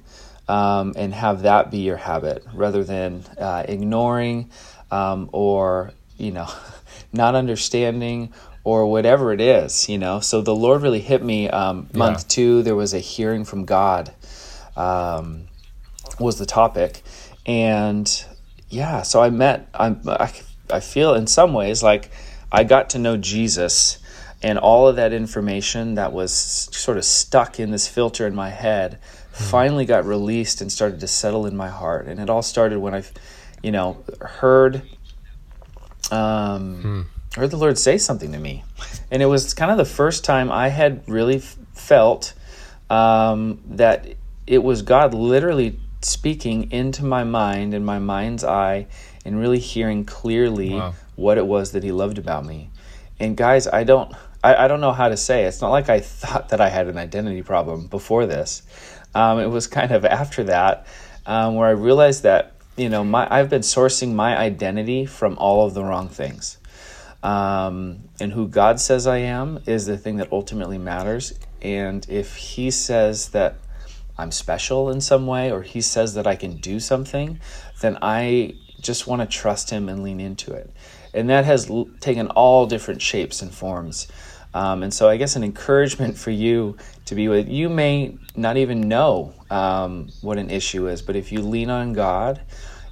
Um, 0.48 0.94
and 0.96 1.14
have 1.14 1.42
that 1.42 1.70
be 1.70 1.78
your 1.78 1.96
habit 1.96 2.44
rather 2.52 2.82
than 2.82 3.22
uh, 3.38 3.64
ignoring 3.68 4.50
um, 4.90 5.30
or 5.32 5.92
you 6.16 6.32
know 6.32 6.48
not 7.12 7.36
understanding 7.36 8.32
or 8.64 8.86
whatever 8.86 9.32
it 9.32 9.40
is 9.40 9.88
you 9.88 9.96
know 9.96 10.18
so 10.18 10.40
the 10.40 10.52
lord 10.52 10.82
really 10.82 10.98
hit 10.98 11.22
me 11.22 11.48
um, 11.48 11.88
month 11.94 12.22
yeah. 12.22 12.28
two 12.28 12.62
there 12.64 12.74
was 12.74 12.92
a 12.92 12.98
hearing 12.98 13.44
from 13.44 13.64
god 13.64 14.12
um, 14.76 15.46
was 16.20 16.38
the 16.38 16.46
topic 16.46 17.02
and 17.46 18.24
yeah 18.68 19.02
so 19.02 19.22
i 19.22 19.30
met 19.30 19.68
I'm, 19.74 20.00
I, 20.06 20.32
I 20.70 20.80
feel 20.80 21.14
in 21.14 21.26
some 21.26 21.52
ways 21.52 21.82
like 21.82 22.10
i 22.52 22.62
got 22.62 22.90
to 22.90 22.98
know 22.98 23.16
jesus 23.16 23.98
and 24.42 24.58
all 24.58 24.88
of 24.88 24.96
that 24.96 25.12
information 25.12 25.96
that 25.96 26.12
was 26.12 26.32
sort 26.32 26.96
of 26.96 27.04
stuck 27.04 27.58
in 27.58 27.70
this 27.70 27.88
filter 27.88 28.26
in 28.26 28.34
my 28.34 28.50
head 28.50 28.98
hmm. 29.34 29.44
finally 29.44 29.84
got 29.84 30.04
released 30.04 30.60
and 30.60 30.70
started 30.70 31.00
to 31.00 31.08
settle 31.08 31.46
in 31.46 31.56
my 31.56 31.68
heart 31.68 32.06
and 32.06 32.20
it 32.20 32.30
all 32.30 32.42
started 32.42 32.78
when 32.78 32.94
i 32.94 33.02
you 33.62 33.72
know, 33.72 34.02
heard 34.20 34.82
um, 36.10 36.82
hmm. 36.82 37.40
heard 37.40 37.50
the 37.50 37.56
Lord 37.56 37.78
say 37.78 37.98
something 37.98 38.32
to 38.32 38.38
me, 38.38 38.64
and 39.10 39.22
it 39.22 39.26
was 39.26 39.54
kind 39.54 39.70
of 39.70 39.76
the 39.76 39.84
first 39.84 40.24
time 40.24 40.50
I 40.50 40.68
had 40.68 41.06
really 41.08 41.36
f- 41.36 41.56
felt 41.72 42.34
um, 42.88 43.60
that 43.66 44.14
it 44.46 44.62
was 44.62 44.82
God 44.82 45.14
literally 45.14 45.78
speaking 46.02 46.70
into 46.72 47.04
my 47.04 47.24
mind 47.24 47.74
and 47.74 47.84
my 47.84 47.98
mind's 47.98 48.44
eye, 48.44 48.86
and 49.24 49.38
really 49.38 49.58
hearing 49.58 50.04
clearly 50.04 50.74
wow. 50.74 50.94
what 51.16 51.38
it 51.38 51.46
was 51.46 51.72
that 51.72 51.82
He 51.82 51.92
loved 51.92 52.18
about 52.18 52.44
me. 52.44 52.70
And 53.18 53.36
guys, 53.36 53.66
I 53.66 53.84
don't. 53.84 54.14
I, 54.42 54.64
I 54.64 54.68
don't 54.68 54.80
know 54.80 54.92
how 54.92 55.08
to 55.08 55.16
say. 55.16 55.44
It. 55.44 55.48
It's 55.48 55.60
not 55.60 55.70
like 55.70 55.88
I 55.88 56.00
thought 56.00 56.48
that 56.50 56.60
I 56.60 56.68
had 56.68 56.86
an 56.86 56.96
identity 56.96 57.42
problem 57.42 57.86
before 57.86 58.26
this. 58.26 58.62
Um, 59.14 59.38
it 59.38 59.48
was 59.48 59.66
kind 59.66 59.90
of 59.90 60.04
after 60.04 60.44
that 60.44 60.86
um, 61.26 61.56
where 61.56 61.68
I 61.68 61.72
realized 61.72 62.22
that 62.22 62.54
you 62.80 62.88
know, 62.88 63.04
my 63.04 63.26
I've 63.30 63.50
been 63.50 63.62
sourcing 63.62 64.14
my 64.14 64.36
identity 64.36 65.04
from 65.04 65.36
all 65.38 65.66
of 65.66 65.74
the 65.74 65.84
wrong 65.84 66.08
things. 66.08 66.56
Um, 67.22 68.08
and 68.18 68.32
who 68.32 68.48
God 68.48 68.80
says 68.80 69.06
I 69.06 69.18
am 69.18 69.60
is 69.66 69.84
the 69.84 69.98
thing 69.98 70.16
that 70.16 70.32
ultimately 70.32 70.78
matters. 70.78 71.38
And 71.60 72.06
if 72.08 72.36
He 72.36 72.70
says 72.70 73.28
that 73.30 73.58
I'm 74.20 74.32
special 74.32 74.90
in 74.90 75.00
some 75.00 75.26
way, 75.26 75.50
or 75.50 75.62
He 75.62 75.80
says 75.80 76.14
that 76.14 76.26
I 76.26 76.36
can 76.36 76.56
do 76.56 76.78
something, 76.80 77.40
then 77.80 77.98
I 78.02 78.56
just 78.80 79.06
want 79.06 79.22
to 79.22 79.26
trust 79.26 79.70
Him 79.70 79.88
and 79.88 80.02
lean 80.02 80.20
into 80.20 80.52
it. 80.52 80.70
And 81.12 81.28
that 81.30 81.44
has 81.44 81.70
l- 81.70 81.88
taken 82.00 82.28
all 82.28 82.66
different 82.66 83.02
shapes 83.02 83.42
and 83.42 83.52
forms. 83.52 84.08
Um, 84.52 84.82
and 84.82 84.92
so, 84.92 85.08
I 85.08 85.16
guess 85.16 85.36
an 85.36 85.44
encouragement 85.44 86.18
for 86.18 86.30
you 86.30 86.76
to 87.06 87.14
be 87.14 87.28
with, 87.28 87.48
you 87.48 87.68
may 87.68 88.18
not 88.36 88.56
even 88.56 88.88
know 88.88 89.32
um, 89.48 90.08
what 90.22 90.38
an 90.38 90.50
issue 90.50 90.88
is, 90.88 91.02
but 91.02 91.16
if 91.16 91.32
you 91.32 91.40
lean 91.40 91.70
on 91.70 91.92
God, 91.92 92.40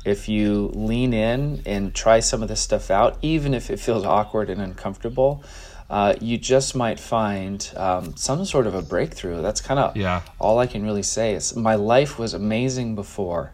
if 0.05 0.29
you 0.29 0.71
lean 0.75 1.13
in 1.13 1.63
and 1.67 1.95
try 1.95 2.21
some 2.21 2.43
of 2.43 2.49
this 2.49 2.61
stuff 2.61 2.91
out, 2.91 3.19
even 3.23 3.55
if 3.55 3.71
it 3.71 3.79
feels 3.79 4.05
awkward 4.05 4.51
and 4.51 4.61
uncomfortable, 4.61 5.43
uh, 5.91 6.15
you 6.21 6.37
just 6.37 6.75
might 6.75 7.01
find 7.01 7.71
um, 7.77 8.15
some 8.17 8.45
sort 8.45 8.67
of 8.67 8.75
a 8.75 8.83
breakthrough. 8.83 9.41
That's 9.41 9.61
kind 9.61 9.81
of 9.81 9.97
yeah. 9.97 10.23
all 10.39 10.59
I 10.59 10.67
can 10.67 10.83
really 10.85 11.03
say. 11.03 11.35
Is 11.35 11.57
my 11.57 11.77
life 11.77 12.19
was 12.19 12.35
amazing 12.35 12.95
before, 12.95 13.53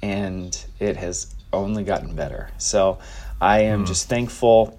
and 0.00 0.56
it 0.78 0.96
has 0.96 1.34
only 1.52 1.82
gotten 1.84 2.14
better. 2.14 2.50
So 2.58 2.98
I 3.40 3.60
am 3.62 3.84
mm. 3.84 3.86
just 3.86 4.08
thankful. 4.08 4.78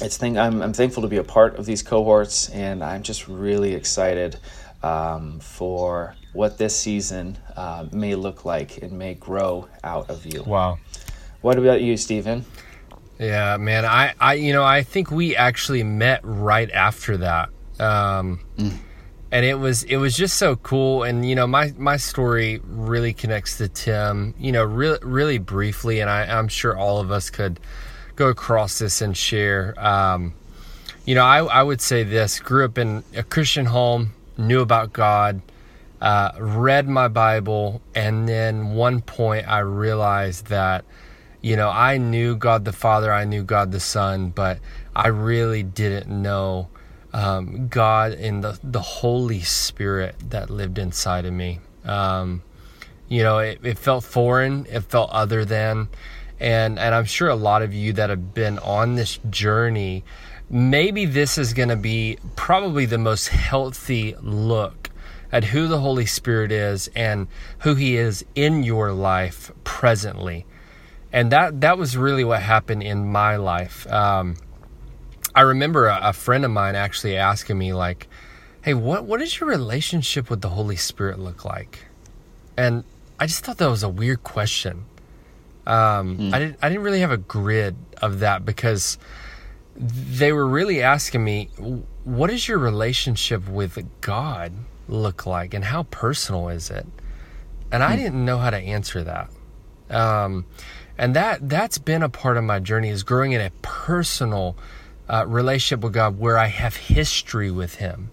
It's 0.00 0.16
thing 0.16 0.38
I'm, 0.38 0.62
I'm 0.62 0.72
thankful 0.72 1.02
to 1.02 1.08
be 1.08 1.18
a 1.18 1.24
part 1.24 1.56
of 1.56 1.66
these 1.66 1.82
cohorts, 1.82 2.48
and 2.48 2.82
I'm 2.82 3.02
just 3.02 3.28
really 3.28 3.74
excited 3.74 4.38
um, 4.82 5.38
for 5.40 6.14
what 6.32 6.58
this 6.58 6.74
season 6.74 7.38
uh, 7.56 7.86
may 7.92 8.14
look 8.14 8.44
like 8.44 8.82
and 8.82 8.92
may 8.92 9.14
grow 9.14 9.68
out 9.82 10.10
of 10.10 10.26
you. 10.26 10.42
Wow. 10.42 10.78
What 11.42 11.58
about 11.58 11.82
you, 11.82 11.96
Stephen? 11.96 12.46
Yeah, 13.18 13.56
man. 13.58 13.84
I, 13.84 14.14
I, 14.20 14.34
you 14.34 14.52
know, 14.52 14.64
I 14.64 14.82
think 14.82 15.10
we 15.10 15.36
actually 15.36 15.82
met 15.82 16.20
right 16.24 16.70
after 16.70 17.16
that, 17.18 17.50
um, 17.78 18.40
mm. 18.56 18.76
and 19.30 19.44
it 19.44 19.54
was 19.54 19.84
it 19.84 19.96
was 19.96 20.16
just 20.16 20.36
so 20.36 20.56
cool. 20.56 21.04
And 21.04 21.28
you 21.28 21.34
know, 21.34 21.46
my 21.46 21.72
my 21.78 21.96
story 21.96 22.60
really 22.64 23.12
connects 23.12 23.58
to 23.58 23.68
Tim. 23.68 24.34
You 24.38 24.52
know, 24.52 24.64
really 24.64 24.98
really 25.02 25.38
briefly, 25.38 26.00
and 26.00 26.10
I, 26.10 26.24
I'm 26.24 26.48
sure 26.48 26.76
all 26.76 26.98
of 26.98 27.10
us 27.12 27.30
could 27.30 27.60
go 28.16 28.28
across 28.28 28.78
this 28.78 29.00
and 29.00 29.16
share. 29.16 29.74
Um, 29.78 30.34
you 31.04 31.14
know, 31.14 31.24
I, 31.24 31.44
I 31.44 31.62
would 31.62 31.80
say 31.80 32.02
this: 32.02 32.40
grew 32.40 32.64
up 32.64 32.78
in 32.78 33.04
a 33.14 33.22
Christian 33.22 33.66
home, 33.66 34.12
knew 34.36 34.60
about 34.60 34.92
God 34.92 35.40
uh, 36.04 36.32
read 36.38 36.86
my 36.86 37.08
Bible, 37.08 37.80
and 37.94 38.28
then 38.28 38.74
one 38.74 39.00
point 39.00 39.48
I 39.48 39.60
realized 39.60 40.48
that, 40.48 40.84
you 41.44 41.56
know, 41.56 41.68
I 41.68 41.98
knew 41.98 42.36
God 42.36 42.64
the 42.64 42.72
Father, 42.72 43.12
I 43.12 43.26
knew 43.26 43.42
God 43.42 43.70
the 43.70 43.78
Son, 43.78 44.30
but 44.30 44.60
I 44.96 45.08
really 45.08 45.62
didn't 45.62 46.08
know 46.08 46.68
um, 47.12 47.68
God 47.68 48.12
and 48.12 48.42
the, 48.42 48.58
the 48.64 48.80
Holy 48.80 49.42
Spirit 49.42 50.14
that 50.30 50.48
lived 50.48 50.78
inside 50.78 51.26
of 51.26 51.34
me. 51.34 51.60
Um, 51.84 52.42
you 53.10 53.22
know, 53.22 53.40
it, 53.40 53.60
it 53.62 53.76
felt 53.76 54.04
foreign, 54.04 54.64
it 54.70 54.84
felt 54.84 55.10
other 55.10 55.44
than. 55.44 55.90
And, 56.40 56.78
and 56.78 56.94
I'm 56.94 57.04
sure 57.04 57.28
a 57.28 57.34
lot 57.34 57.60
of 57.60 57.74
you 57.74 57.92
that 57.92 58.08
have 58.08 58.32
been 58.32 58.58
on 58.60 58.94
this 58.94 59.18
journey, 59.28 60.02
maybe 60.48 61.04
this 61.04 61.36
is 61.36 61.52
going 61.52 61.68
to 61.68 61.76
be 61.76 62.16
probably 62.36 62.86
the 62.86 62.96
most 62.96 63.28
healthy 63.28 64.16
look 64.22 64.88
at 65.30 65.44
who 65.44 65.68
the 65.68 65.80
Holy 65.80 66.06
Spirit 66.06 66.50
is 66.50 66.88
and 66.96 67.28
who 67.58 67.74
He 67.74 67.98
is 67.98 68.24
in 68.34 68.62
your 68.62 68.92
life 68.92 69.52
presently. 69.62 70.46
And 71.14 71.30
that 71.30 71.60
that 71.60 71.78
was 71.78 71.96
really 71.96 72.24
what 72.24 72.42
happened 72.42 72.82
in 72.82 73.06
my 73.06 73.36
life. 73.36 73.86
Um, 73.86 74.34
I 75.32 75.42
remember 75.42 75.86
a, 75.86 76.08
a 76.08 76.12
friend 76.12 76.44
of 76.44 76.50
mine 76.50 76.74
actually 76.74 77.16
asking 77.16 77.56
me 77.56 77.72
like, 77.72 78.08
"Hey, 78.62 78.74
what 78.74 79.04
what 79.04 79.20
does 79.20 79.38
your 79.38 79.48
relationship 79.48 80.28
with 80.28 80.40
the 80.40 80.48
Holy 80.48 80.74
Spirit 80.74 81.20
look 81.20 81.44
like?" 81.44 81.86
And 82.56 82.82
I 83.20 83.26
just 83.26 83.44
thought 83.44 83.58
that 83.58 83.70
was 83.70 83.84
a 83.84 83.88
weird 83.88 84.24
question. 84.24 84.86
Um, 85.68 86.18
mm. 86.18 86.34
I 86.34 86.40
didn't 86.40 86.58
I 86.60 86.68
didn't 86.68 86.82
really 86.82 87.00
have 87.00 87.12
a 87.12 87.16
grid 87.16 87.76
of 88.02 88.18
that 88.18 88.44
because 88.44 88.98
they 89.76 90.32
were 90.32 90.48
really 90.48 90.82
asking 90.82 91.22
me, 91.22 91.48
"What 92.02 92.28
is 92.28 92.48
your 92.48 92.58
relationship 92.58 93.48
with 93.48 93.78
God 94.00 94.52
look 94.88 95.26
like, 95.26 95.54
and 95.54 95.64
how 95.64 95.84
personal 95.84 96.48
is 96.48 96.70
it?" 96.70 96.88
And 97.70 97.84
I 97.84 97.94
mm. 97.94 97.98
didn't 97.98 98.24
know 98.24 98.38
how 98.38 98.50
to 98.50 98.58
answer 98.58 99.04
that. 99.04 99.30
Um, 99.90 100.46
and 100.96 101.16
that 101.16 101.48
that's 101.48 101.78
been 101.78 102.02
a 102.02 102.08
part 102.08 102.36
of 102.36 102.44
my 102.44 102.60
journey 102.60 102.88
is 102.88 103.02
growing 103.02 103.32
in 103.32 103.40
a 103.40 103.50
personal 103.62 104.56
uh, 105.08 105.24
relationship 105.26 105.82
with 105.82 105.92
God 105.92 106.18
where 106.18 106.38
I 106.38 106.46
have 106.46 106.76
history 106.76 107.50
with 107.50 107.76
Him, 107.76 108.10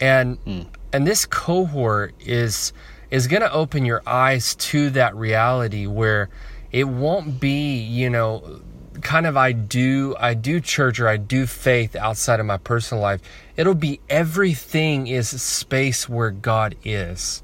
and 0.00 0.42
mm. 0.44 0.66
and 0.92 1.06
this 1.06 1.26
cohort 1.26 2.14
is 2.20 2.72
is 3.10 3.26
going 3.26 3.42
to 3.42 3.52
open 3.52 3.84
your 3.84 4.02
eyes 4.06 4.54
to 4.56 4.90
that 4.90 5.14
reality 5.14 5.86
where 5.86 6.28
it 6.72 6.84
won't 6.84 7.40
be 7.40 7.78
you 7.78 8.08
know 8.08 8.60
kind 9.02 9.26
of 9.26 9.36
I 9.36 9.52
do 9.52 10.14
I 10.18 10.34
do 10.34 10.60
church 10.60 11.00
or 11.00 11.08
I 11.08 11.16
do 11.16 11.46
faith 11.46 11.96
outside 11.96 12.40
of 12.40 12.46
my 12.46 12.58
personal 12.58 13.02
life. 13.02 13.20
It'll 13.56 13.74
be 13.74 14.00
everything 14.08 15.08
is 15.08 15.28
space 15.42 16.08
where 16.08 16.30
God 16.30 16.76
is, 16.84 17.42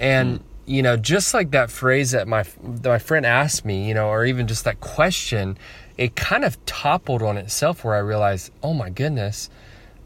and. 0.00 0.40
Mm 0.40 0.42
you 0.66 0.82
know, 0.82 0.96
just 0.96 1.34
like 1.34 1.50
that 1.50 1.70
phrase 1.70 2.12
that 2.12 2.28
my 2.28 2.44
that 2.62 2.88
my 2.88 2.98
friend 2.98 3.26
asked 3.26 3.64
me, 3.64 3.86
you 3.86 3.94
know, 3.94 4.08
or 4.08 4.24
even 4.24 4.46
just 4.46 4.64
that 4.64 4.80
question, 4.80 5.58
it 5.98 6.14
kind 6.16 6.44
of 6.44 6.64
toppled 6.66 7.22
on 7.22 7.36
itself 7.36 7.84
where 7.84 7.94
I 7.94 7.98
realized, 7.98 8.52
oh 8.62 8.72
my 8.72 8.90
goodness, 8.90 9.50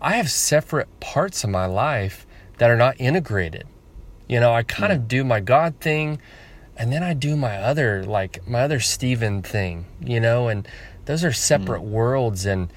I 0.01 0.17
have 0.17 0.31
separate 0.31 1.01
parts 1.01 1.45
of 1.45 1.51
my 1.51 1.67
life 1.67 2.27
that 2.59 2.71
are 2.71 2.77
not 2.77 2.97
integrated. 2.99 3.67
You 4.29 4.41
know, 4.41 4.53
I 4.53 4.63
kind 4.63 4.93
mm. 4.93 4.97
of 4.97 5.09
do 5.09 5.25
my 5.25 5.41
God 5.41 5.79
thing 5.81 6.21
and 6.77 6.93
then 6.93 7.03
I 7.03 7.15
do 7.15 7.37
my 7.37 7.57
other 7.57 8.05
like 8.05 8.47
my 8.47 8.63
other 8.63 8.81
Stephen 8.81 9.43
thing, 9.43 9.87
you 10.01 10.21
know, 10.21 10.49
and 10.49 10.67
those 11.05 11.25
are 11.25 11.33
separate 11.33 11.83
mm. 11.83 11.91
worlds 11.91 12.47
and 12.47 12.73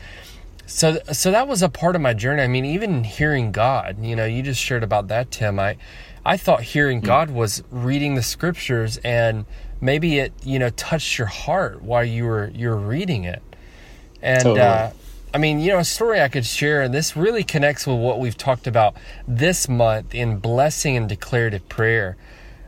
so 0.66 1.00
so 1.12 1.32
that 1.32 1.48
was 1.48 1.64
a 1.64 1.70
part 1.70 1.96
of 1.96 2.02
my 2.02 2.14
journey. 2.14 2.44
I 2.44 2.48
mean, 2.48 2.66
even 2.66 3.04
hearing 3.04 3.52
God, 3.52 4.04
you 4.04 4.16
know, 4.16 4.26
you 4.26 4.44
just 4.44 4.62
shared 4.62 4.84
about 4.84 5.08
that 5.08 5.32
Tim. 5.32 5.60
I 5.60 5.78
I 6.30 6.38
thought 6.38 6.62
hearing 6.62 7.02
mm. 7.02 7.06
God 7.06 7.32
was 7.32 7.64
reading 7.72 8.14
the 8.14 8.22
scriptures 8.22 8.98
and 8.98 9.46
maybe 9.82 10.20
it 10.20 10.32
you 10.44 10.60
know 10.60 10.70
touched 10.70 11.18
your 11.18 11.26
heart 11.26 11.82
while 11.82 12.04
you 12.04 12.26
were 12.26 12.52
you 12.54 12.70
were 12.70 12.78
reading 12.78 13.24
it 13.24 13.42
and 14.22 14.44
totally. 14.44 14.62
uh, 14.62 14.92
i 15.34 15.38
mean 15.38 15.60
you 15.60 15.72
know 15.72 15.80
a 15.80 15.84
story 15.84 16.22
i 16.22 16.28
could 16.28 16.46
share 16.46 16.82
and 16.82 16.94
this 16.94 17.16
really 17.16 17.44
connects 17.44 17.88
with 17.88 17.98
what 17.98 18.20
we've 18.20 18.38
talked 18.38 18.68
about 18.68 18.96
this 19.28 19.70
month 19.70 20.14
in 20.14 20.38
blessing 20.38 20.98
and 20.98 21.08
declarative 21.08 21.68
prayer 21.70 22.18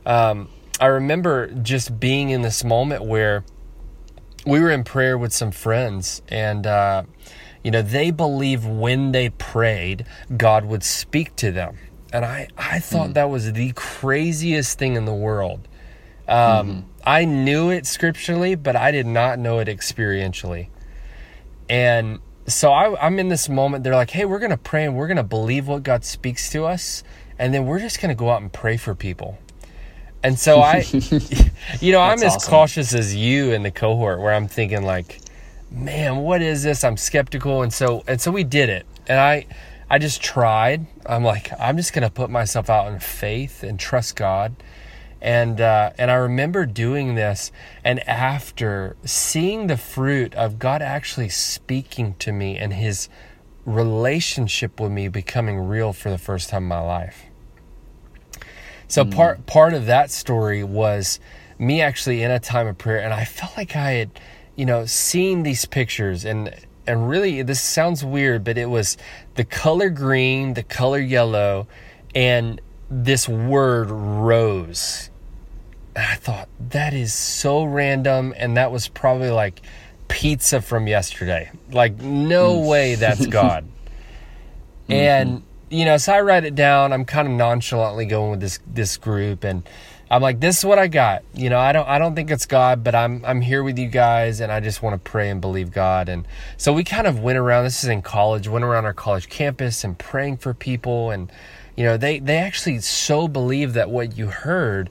um, 0.05 0.47
i 0.79 0.85
remember 0.85 1.47
just 1.61 1.99
being 1.99 2.29
in 2.29 2.41
this 2.41 2.63
moment 2.63 3.03
where 3.03 3.43
we 4.45 4.59
were 4.59 4.71
in 4.71 4.83
prayer 4.83 5.17
with 5.17 5.33
some 5.33 5.51
friends 5.51 6.21
and 6.29 6.65
uh, 6.65 7.03
you 7.63 7.69
know 7.69 7.81
they 7.81 8.09
believe 8.09 8.65
when 8.65 9.11
they 9.11 9.29
prayed 9.29 10.05
god 10.37 10.63
would 10.63 10.83
speak 10.83 11.35
to 11.35 11.51
them 11.51 11.77
and 12.11 12.25
i 12.25 12.47
i 12.57 12.79
thought 12.79 13.09
mm. 13.09 13.13
that 13.13 13.29
was 13.29 13.53
the 13.53 13.71
craziest 13.73 14.77
thing 14.77 14.95
in 14.95 15.05
the 15.05 15.13
world 15.13 15.67
um, 16.31 16.69
mm-hmm. 16.69 16.79
I 17.03 17.25
knew 17.25 17.71
it 17.71 17.85
scripturally, 17.85 18.55
but 18.55 18.75
I 18.75 18.91
did 18.91 19.05
not 19.05 19.37
know 19.37 19.59
it 19.59 19.67
experientially. 19.67 20.69
And 21.69 22.19
so 22.47 22.71
I, 22.71 23.05
am 23.05 23.19
in 23.19 23.27
this 23.27 23.49
moment. 23.49 23.83
They're 23.83 23.95
like, 23.95 24.11
hey, 24.11 24.25
we're 24.25 24.39
going 24.39 24.51
to 24.51 24.57
pray 24.57 24.85
and 24.85 24.95
we're 24.95 25.07
going 25.07 25.17
to 25.17 25.23
believe 25.23 25.67
what 25.67 25.83
God 25.83 26.05
speaks 26.05 26.49
to 26.51 26.65
us. 26.65 27.03
And 27.37 27.53
then 27.53 27.65
we're 27.65 27.79
just 27.79 27.99
going 28.01 28.09
to 28.09 28.15
go 28.15 28.29
out 28.29 28.41
and 28.41 28.51
pray 28.51 28.77
for 28.77 28.95
people. 28.95 29.37
And 30.23 30.37
so 30.37 30.61
I, 30.61 30.85
you 31.81 31.91
know, 31.91 32.01
I'm 32.01 32.23
as 32.23 32.35
awesome. 32.35 32.49
cautious 32.49 32.93
as 32.93 33.13
you 33.13 33.51
in 33.51 33.63
the 33.63 33.71
cohort 33.71 34.19
where 34.19 34.33
I'm 34.33 34.47
thinking, 34.47 34.83
like, 34.83 35.19
man, 35.69 36.17
what 36.17 36.41
is 36.41 36.63
this? 36.63 36.83
I'm 36.83 36.97
skeptical. 36.97 37.61
And 37.61 37.73
so, 37.73 38.03
and 38.07 38.21
so 38.21 38.31
we 38.31 38.43
did 38.43 38.69
it. 38.69 38.85
And 39.07 39.19
I, 39.19 39.47
I 39.91 39.99
just 39.99 40.21
tried. 40.23 40.87
I'm 41.05 41.23
like, 41.23 41.51
I'm 41.59 41.75
just 41.77 41.93
going 41.93 42.03
to 42.03 42.09
put 42.09 42.29
myself 42.29 42.69
out 42.69 42.91
in 42.91 42.99
faith 42.99 43.61
and 43.61 43.79
trust 43.79 44.15
God 44.15 44.55
and 45.21 45.61
uh, 45.61 45.91
and 45.97 46.09
I 46.09 46.15
remember 46.15 46.65
doing 46.65 47.13
this, 47.13 47.51
and 47.83 47.99
after 48.07 48.95
seeing 49.05 49.67
the 49.67 49.77
fruit 49.77 50.33
of 50.33 50.57
God 50.57 50.81
actually 50.81 51.29
speaking 51.29 52.15
to 52.19 52.31
me 52.31 52.57
and 52.57 52.73
His 52.73 53.07
relationship 53.63 54.79
with 54.79 54.91
me 54.91 55.07
becoming 55.07 55.59
real 55.59 55.93
for 55.93 56.09
the 56.09 56.17
first 56.17 56.49
time 56.49 56.63
in 56.63 56.69
my 56.69 56.81
life. 56.81 57.25
So 58.87 59.05
mm. 59.05 59.13
part 59.13 59.45
part 59.45 59.75
of 59.75 59.85
that 59.85 60.09
story 60.09 60.63
was 60.63 61.19
me 61.59 61.81
actually 61.81 62.23
in 62.23 62.31
a 62.31 62.39
time 62.39 62.65
of 62.65 62.79
prayer, 62.79 62.99
and 62.99 63.13
I 63.13 63.25
felt 63.25 63.55
like 63.55 63.75
I 63.75 63.91
had, 63.91 64.19
you 64.55 64.65
know, 64.65 64.87
seen 64.87 65.43
these 65.43 65.65
pictures 65.65 66.25
and 66.25 66.51
and 66.87 67.07
really 67.07 67.41
this 67.41 67.61
sounds 67.61 68.03
weird, 68.03 68.43
but 68.43 68.57
it 68.57 68.69
was 68.69 68.97
the 69.35 69.45
color 69.45 69.89
green, 69.89 70.53
the 70.53 70.63
color 70.63 70.99
yellow, 70.99 71.67
and 72.13 72.59
this 72.89 73.27
word 73.29 73.89
rose 73.89 75.11
and 75.95 76.05
I 76.05 76.15
thought, 76.15 76.47
that 76.69 76.93
is 76.93 77.13
so 77.13 77.63
random. 77.63 78.33
And 78.37 78.57
that 78.57 78.71
was 78.71 78.87
probably 78.87 79.29
like 79.29 79.61
pizza 80.07 80.61
from 80.61 80.87
yesterday. 80.87 81.51
Like, 81.71 81.99
no 81.99 82.55
mm. 82.55 82.69
way 82.69 82.95
that's 82.95 83.25
God. 83.27 83.65
mm-hmm. 83.65 84.93
And, 84.93 85.43
you 85.69 85.85
know, 85.85 85.97
so 85.97 86.13
I 86.13 86.21
write 86.21 86.45
it 86.45 86.55
down. 86.55 86.93
I'm 86.93 87.05
kind 87.05 87.27
of 87.27 87.33
nonchalantly 87.33 88.05
going 88.05 88.31
with 88.31 88.41
this 88.41 88.59
this 88.67 88.97
group 88.97 89.43
and 89.43 89.67
I'm 90.11 90.21
like, 90.21 90.41
this 90.41 90.57
is 90.57 90.65
what 90.65 90.77
I 90.77 90.89
got. 90.89 91.23
You 91.33 91.49
know, 91.49 91.57
I 91.57 91.71
don't 91.71 91.87
I 91.87 91.97
don't 91.97 92.15
think 92.15 92.31
it's 92.31 92.45
God, 92.45 92.83
but 92.83 92.93
I'm 92.93 93.23
I'm 93.23 93.39
here 93.39 93.63
with 93.63 93.79
you 93.79 93.87
guys 93.87 94.41
and 94.41 94.51
I 94.51 94.59
just 94.59 94.83
want 94.83 94.93
to 95.01 95.09
pray 95.09 95.29
and 95.29 95.39
believe 95.39 95.71
God. 95.71 96.09
And 96.09 96.27
so 96.57 96.73
we 96.73 96.83
kind 96.83 97.07
of 97.07 97.21
went 97.21 97.37
around 97.37 97.63
this 97.63 97.81
is 97.81 97.89
in 97.89 98.01
college, 98.01 98.49
went 98.49 98.65
around 98.65 98.83
our 98.83 98.93
college 98.93 99.29
campus 99.29 99.85
and 99.85 99.97
praying 99.97 100.37
for 100.37 100.53
people 100.53 101.11
and 101.11 101.31
you 101.77 101.85
know, 101.85 101.95
they 101.95 102.19
they 102.19 102.39
actually 102.39 102.79
so 102.79 103.29
believe 103.29 103.71
that 103.71 103.89
what 103.89 104.17
you 104.17 104.27
heard 104.27 104.89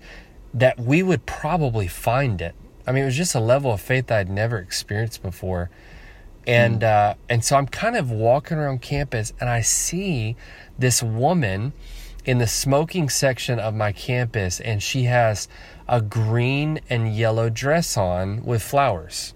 that 0.54 0.80
we 0.80 1.02
would 1.02 1.26
probably 1.26 1.86
find 1.86 2.40
it. 2.40 2.54
I 2.86 2.92
mean, 2.92 3.02
it 3.02 3.06
was 3.06 3.16
just 3.16 3.34
a 3.34 3.40
level 3.40 3.72
of 3.72 3.80
faith 3.82 4.10
I'd 4.10 4.30
never 4.30 4.56
experienced 4.56 5.22
before. 5.22 5.68
And 6.46 6.80
mm. 6.80 6.84
uh, 6.84 7.14
and 7.28 7.44
so 7.44 7.56
I'm 7.56 7.66
kind 7.66 7.94
of 7.94 8.10
walking 8.10 8.56
around 8.56 8.80
campus 8.80 9.34
and 9.38 9.50
I 9.50 9.60
see 9.60 10.36
this 10.78 11.02
woman 11.02 11.74
in 12.24 12.38
the 12.38 12.46
smoking 12.46 13.08
section 13.08 13.58
of 13.58 13.74
my 13.74 13.92
campus 13.92 14.60
and 14.60 14.82
she 14.82 15.04
has 15.04 15.48
a 15.88 16.00
green 16.00 16.80
and 16.88 17.14
yellow 17.14 17.48
dress 17.48 17.96
on 17.96 18.44
with 18.44 18.62
flowers. 18.62 19.34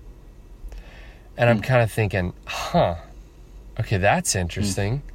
And 1.37 1.49
mm. 1.49 1.53
I'm 1.53 1.61
kind 1.63 1.83
of 1.83 1.91
thinking, 1.91 2.33
huh, 2.47 2.97
okay, 3.81 3.99
that's 3.99 4.35
interesting. 4.37 4.99
Mm 4.99 5.15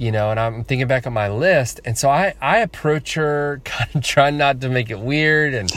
you 0.00 0.10
know, 0.10 0.30
and 0.30 0.40
I'm 0.40 0.64
thinking 0.64 0.88
back 0.88 1.06
on 1.06 1.12
my 1.12 1.28
list. 1.28 1.78
And 1.84 1.96
so 1.96 2.08
I, 2.08 2.32
I 2.40 2.60
approach 2.60 3.12
her, 3.14 3.60
kind 3.66 3.94
of 3.94 4.02
trying 4.02 4.38
not 4.38 4.62
to 4.62 4.70
make 4.70 4.88
it 4.88 4.98
weird, 4.98 5.52
and 5.52 5.70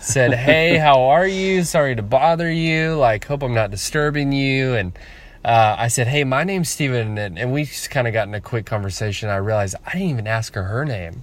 said, 0.00 0.32
Hey, 0.34 0.78
how 0.78 1.02
are 1.02 1.26
you? 1.26 1.62
Sorry 1.62 1.94
to 1.94 2.02
bother 2.02 2.50
you. 2.50 2.94
Like, 2.94 3.26
hope 3.26 3.42
I'm 3.42 3.52
not 3.52 3.70
disturbing 3.70 4.32
you. 4.32 4.74
And 4.74 4.98
uh, 5.46 5.76
I 5.78 5.88
said, 5.88 6.08
Hey, 6.08 6.24
my 6.24 6.44
name's 6.44 6.68
Steven. 6.68 7.16
And, 7.16 7.38
and 7.38 7.52
we 7.52 7.64
just 7.64 7.88
kind 7.88 8.06
of 8.06 8.12
got 8.12 8.28
in 8.28 8.34
a 8.34 8.40
quick 8.40 8.66
conversation. 8.66 9.30
I 9.30 9.36
realized 9.36 9.76
I 9.86 9.92
didn't 9.92 10.08
even 10.08 10.26
ask 10.26 10.54
her 10.54 10.64
her 10.64 10.84
name. 10.84 11.22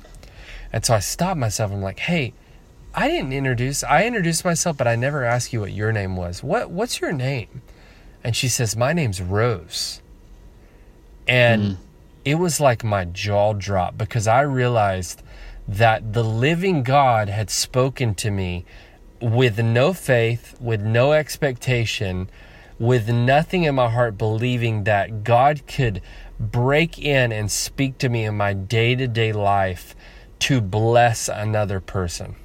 And 0.72 0.84
so 0.84 0.96
I 0.96 1.00
stopped 1.00 1.38
myself. 1.40 1.72
I'm 1.72 1.84
like, 1.84 2.00
Hey, 2.00 2.34
I 2.96 3.08
didn't 3.08 3.34
introduce, 3.34 3.84
I 3.84 4.06
introduced 4.06 4.44
myself, 4.44 4.78
but 4.78 4.88
I 4.88 4.96
never 4.96 5.24
asked 5.24 5.54
you 5.54 5.60
what 5.60 5.74
your 5.74 5.92
name 5.92 6.16
was. 6.16 6.42
What, 6.42 6.72
what's 6.72 7.02
your 7.02 7.12
name? 7.12 7.62
And 8.24 8.36
she 8.36 8.48
says, 8.48 8.76
My 8.76 8.94
name's 8.94 9.22
Rose. 9.22 10.02
And, 11.28 11.62
mm 11.62 11.78
it 12.26 12.36
was 12.36 12.60
like 12.60 12.84
my 12.84 13.06
jaw 13.06 13.54
dropped 13.54 13.98
because 13.98 14.28
I 14.28 14.42
realized 14.42 15.22
that 15.68 16.14
the 16.14 16.24
living 16.24 16.84
God 16.84 17.30
had 17.30 17.50
spoken 17.50 18.16
to 18.16 18.32
me 18.32 18.66
with 19.22 19.60
no 19.60 19.94
faith, 19.94 20.56
with 20.60 20.82
no 20.82 21.14
expectation, 21.14 22.30
with 22.84 23.08
nothing 23.08 23.64
in 23.64 23.74
my 23.74 23.90
heart 23.90 24.18
believing 24.18 24.84
that 24.84 25.24
God 25.24 25.66
could 25.68 26.02
break 26.38 27.00
in 27.00 27.32
and 27.32 27.50
speak 27.50 27.98
to 28.00 28.10
me 28.10 28.26
in 28.26 28.36
my 28.36 28.52
day 28.52 28.94
to 28.94 29.08
day 29.08 29.32
life 29.32 29.96
to 30.40 30.60
bless 30.60 31.30
another 31.30 31.80
person. 31.80 32.36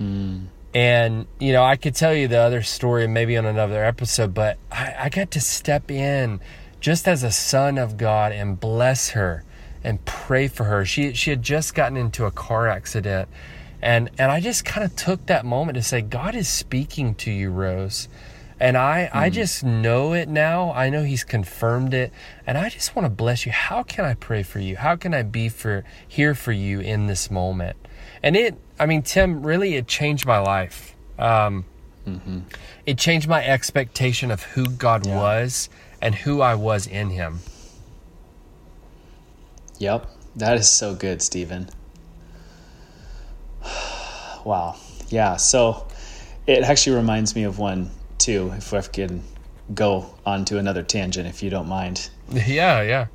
Mm. 0.00 0.46
And, 0.72 1.26
you 1.38 1.52
know, 1.52 1.62
I 1.62 1.76
could 1.76 1.94
tell 1.94 2.14
you 2.14 2.28
the 2.28 2.38
other 2.38 2.62
story 2.62 3.06
maybe 3.06 3.36
on 3.36 3.44
another 3.44 3.84
episode, 3.84 4.32
but 4.32 4.56
I, 4.70 4.94
I 4.98 5.08
got 5.10 5.30
to 5.32 5.40
step 5.40 5.90
in 5.90 6.40
just 6.80 7.06
as 7.06 7.22
a 7.22 7.30
son 7.30 7.76
of 7.76 7.98
God 7.98 8.32
and 8.32 8.58
bless 8.58 9.10
her 9.10 9.44
and 9.84 10.02
pray 10.06 10.48
for 10.48 10.64
her. 10.64 10.86
She, 10.86 11.12
she 11.12 11.28
had 11.28 11.42
just 11.42 11.74
gotten 11.74 11.98
into 11.98 12.24
a 12.24 12.30
car 12.30 12.68
accident. 12.68 13.28
And, 13.82 14.08
and 14.16 14.30
I 14.30 14.40
just 14.40 14.64
kind 14.64 14.82
of 14.82 14.96
took 14.96 15.26
that 15.26 15.44
moment 15.44 15.76
to 15.76 15.82
say, 15.82 16.00
God 16.00 16.34
is 16.34 16.48
speaking 16.48 17.14
to 17.16 17.30
you, 17.30 17.50
Rose. 17.50 18.08
And 18.62 18.78
I, 18.78 19.10
mm. 19.12 19.18
I 19.18 19.28
just 19.28 19.64
know 19.64 20.12
it 20.12 20.28
now. 20.28 20.72
I 20.72 20.88
know 20.88 21.02
He's 21.02 21.24
confirmed 21.24 21.92
it. 21.92 22.12
And 22.46 22.56
I 22.56 22.68
just 22.68 22.94
want 22.94 23.06
to 23.06 23.10
bless 23.10 23.44
you. 23.44 23.50
How 23.50 23.82
can 23.82 24.04
I 24.04 24.14
pray 24.14 24.44
for 24.44 24.60
you? 24.60 24.76
How 24.76 24.94
can 24.94 25.12
I 25.12 25.24
be 25.24 25.48
for 25.48 25.82
here 26.06 26.32
for 26.32 26.52
you 26.52 26.78
in 26.78 27.08
this 27.08 27.28
moment? 27.28 27.76
And 28.22 28.36
it, 28.36 28.56
I 28.78 28.86
mean, 28.86 29.02
Tim, 29.02 29.44
really, 29.44 29.74
it 29.74 29.88
changed 29.88 30.26
my 30.26 30.38
life. 30.38 30.94
Um, 31.18 31.64
mm-hmm. 32.06 32.38
It 32.86 32.98
changed 32.98 33.26
my 33.26 33.44
expectation 33.44 34.30
of 34.30 34.44
who 34.44 34.66
God 34.66 35.08
yeah. 35.08 35.16
was 35.16 35.68
and 36.00 36.14
who 36.14 36.40
I 36.40 36.54
was 36.54 36.86
in 36.86 37.10
Him. 37.10 37.40
Yep, 39.78 40.08
that 40.36 40.56
is 40.56 40.70
so 40.70 40.94
good, 40.94 41.20
Stephen. 41.20 41.68
wow. 44.44 44.76
Yeah. 45.08 45.34
So 45.34 45.88
it 46.46 46.62
actually 46.62 46.94
reminds 46.94 47.34
me 47.34 47.42
of 47.42 47.58
one 47.58 47.90
too, 48.22 48.52
if 48.56 48.72
I 48.72 48.80
can 48.82 49.22
go 49.74 50.14
on 50.24 50.44
to 50.46 50.58
another 50.58 50.82
tangent, 50.82 51.28
if 51.28 51.42
you 51.42 51.50
don't 51.50 51.68
mind. 51.68 52.10
Yeah, 52.32 52.82
yeah. 52.82 53.06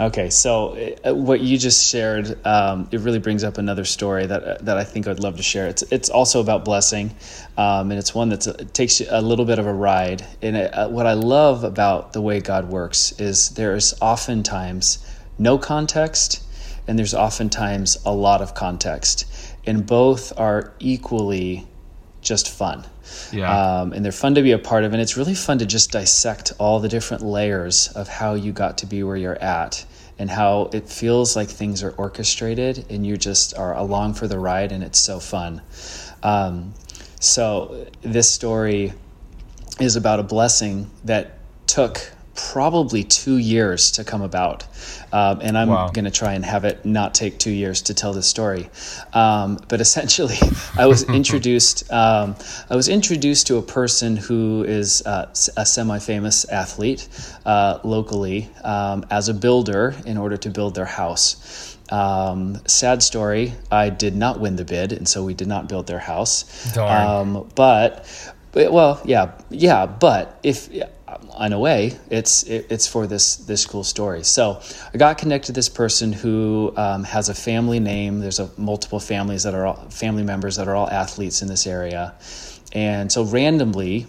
Okay, 0.00 0.30
so 0.30 0.76
uh, 1.04 1.14
what 1.14 1.40
you 1.40 1.58
just 1.58 1.88
shared, 1.88 2.44
um, 2.46 2.88
it 2.90 3.00
really 3.00 3.18
brings 3.18 3.44
up 3.44 3.58
another 3.58 3.84
story 3.84 4.26
that 4.26 4.64
that 4.64 4.76
I 4.76 4.84
think 4.84 5.06
I'd 5.06 5.20
love 5.20 5.36
to 5.36 5.42
share. 5.42 5.68
It's 5.68 5.82
it's 5.92 6.08
also 6.08 6.40
about 6.40 6.64
blessing, 6.64 7.14
um, 7.56 7.90
and 7.90 7.98
it's 7.98 8.14
one 8.14 8.30
that 8.30 8.46
it 8.46 8.74
takes 8.74 9.00
a 9.00 9.20
little 9.20 9.44
bit 9.44 9.58
of 9.58 9.66
a 9.66 9.72
ride. 9.72 10.26
And 10.40 10.56
it, 10.56 10.74
uh, 10.74 10.88
what 10.88 11.06
I 11.06 11.12
love 11.12 11.62
about 11.62 12.14
the 12.14 12.20
way 12.20 12.40
God 12.40 12.70
works 12.70 13.12
is 13.20 13.50
there's 13.50 13.94
oftentimes 14.00 15.06
no 15.38 15.58
context, 15.58 16.42
and 16.88 16.98
there's 16.98 17.14
oftentimes 17.14 17.98
a 18.04 18.12
lot 18.12 18.40
of 18.40 18.54
context, 18.54 19.26
and 19.66 19.86
both 19.86 20.32
are 20.38 20.72
equally 20.80 21.66
just 22.22 22.48
fun. 22.48 22.84
Yeah. 23.32 23.80
Um, 23.80 23.92
and 23.92 24.04
they're 24.04 24.12
fun 24.12 24.34
to 24.34 24.42
be 24.42 24.52
a 24.52 24.58
part 24.58 24.84
of. 24.84 24.92
And 24.92 25.02
it's 25.02 25.16
really 25.16 25.34
fun 25.34 25.58
to 25.58 25.66
just 25.66 25.90
dissect 25.90 26.52
all 26.58 26.80
the 26.80 26.88
different 26.88 27.22
layers 27.22 27.88
of 27.88 28.08
how 28.08 28.34
you 28.34 28.52
got 28.52 28.78
to 28.78 28.86
be 28.86 29.02
where 29.02 29.16
you're 29.16 29.40
at 29.42 29.84
and 30.18 30.30
how 30.30 30.70
it 30.72 30.88
feels 30.88 31.36
like 31.36 31.48
things 31.48 31.82
are 31.82 31.90
orchestrated 31.92 32.86
and 32.90 33.06
you 33.06 33.16
just 33.16 33.56
are 33.56 33.76
along 33.76 34.14
for 34.14 34.28
the 34.28 34.38
ride 34.38 34.72
and 34.72 34.84
it's 34.84 34.98
so 34.98 35.18
fun. 35.18 35.62
Um, 36.22 36.74
so, 37.20 37.86
this 38.02 38.30
story 38.30 38.92
is 39.80 39.96
about 39.96 40.20
a 40.20 40.22
blessing 40.22 40.90
that 41.04 41.38
took 41.66 42.12
probably 42.34 43.04
two 43.04 43.36
years 43.36 43.92
to 43.92 44.04
come 44.04 44.22
about. 44.22 44.64
Um, 45.12 45.40
and 45.42 45.56
I'm 45.56 45.68
wow. 45.68 45.88
going 45.88 46.04
to 46.06 46.10
try 46.10 46.34
and 46.34 46.44
have 46.44 46.64
it 46.64 46.84
not 46.84 47.14
take 47.14 47.38
two 47.38 47.50
years 47.50 47.82
to 47.82 47.94
tell 47.94 48.12
this 48.12 48.26
story. 48.26 48.70
Um, 49.12 49.58
but 49.68 49.80
essentially, 49.80 50.36
I 50.78 50.86
was 50.86 51.02
introduced. 51.08 51.90
Um, 51.92 52.36
I 52.70 52.76
was 52.76 52.88
introduced 52.88 53.46
to 53.48 53.56
a 53.56 53.62
person 53.62 54.16
who 54.16 54.64
is 54.64 55.02
uh, 55.06 55.32
a 55.56 55.66
semi-famous 55.66 56.46
athlete 56.46 57.08
uh, 57.44 57.78
locally 57.84 58.50
um, 58.64 59.04
as 59.10 59.28
a 59.28 59.34
builder 59.34 59.94
in 60.06 60.16
order 60.16 60.36
to 60.38 60.50
build 60.50 60.74
their 60.74 60.86
house. 60.86 61.76
Um, 61.90 62.58
sad 62.66 63.02
story. 63.02 63.52
I 63.70 63.90
did 63.90 64.16
not 64.16 64.40
win 64.40 64.56
the 64.56 64.64
bid, 64.64 64.92
and 64.92 65.06
so 65.06 65.22
we 65.24 65.34
did 65.34 65.48
not 65.48 65.68
build 65.68 65.86
their 65.86 65.98
house. 65.98 66.74
Um, 66.78 67.50
but, 67.54 68.08
but, 68.52 68.72
well, 68.72 69.00
yeah, 69.04 69.32
yeah. 69.50 69.84
But 69.84 70.38
if 70.42 70.70
in 71.40 71.52
a 71.52 71.58
way, 71.58 71.98
it's 72.10 72.42
it, 72.44 72.66
it's 72.70 72.86
for 72.86 73.06
this 73.06 73.36
this 73.36 73.66
cool 73.66 73.84
story. 73.84 74.22
So 74.24 74.60
I 74.92 74.98
got 74.98 75.18
connected 75.18 75.46
to 75.46 75.52
this 75.52 75.68
person 75.68 76.12
who 76.12 76.72
um, 76.76 77.04
has 77.04 77.28
a 77.28 77.34
family 77.34 77.80
name. 77.80 78.20
There's 78.20 78.38
a 78.38 78.50
multiple 78.56 79.00
families 79.00 79.42
that 79.44 79.54
are 79.54 79.66
all, 79.66 79.88
family 79.90 80.22
members 80.22 80.56
that 80.56 80.68
are 80.68 80.74
all 80.74 80.88
athletes 80.90 81.42
in 81.42 81.48
this 81.48 81.66
area, 81.66 82.14
and 82.72 83.10
so 83.10 83.24
randomly, 83.24 84.06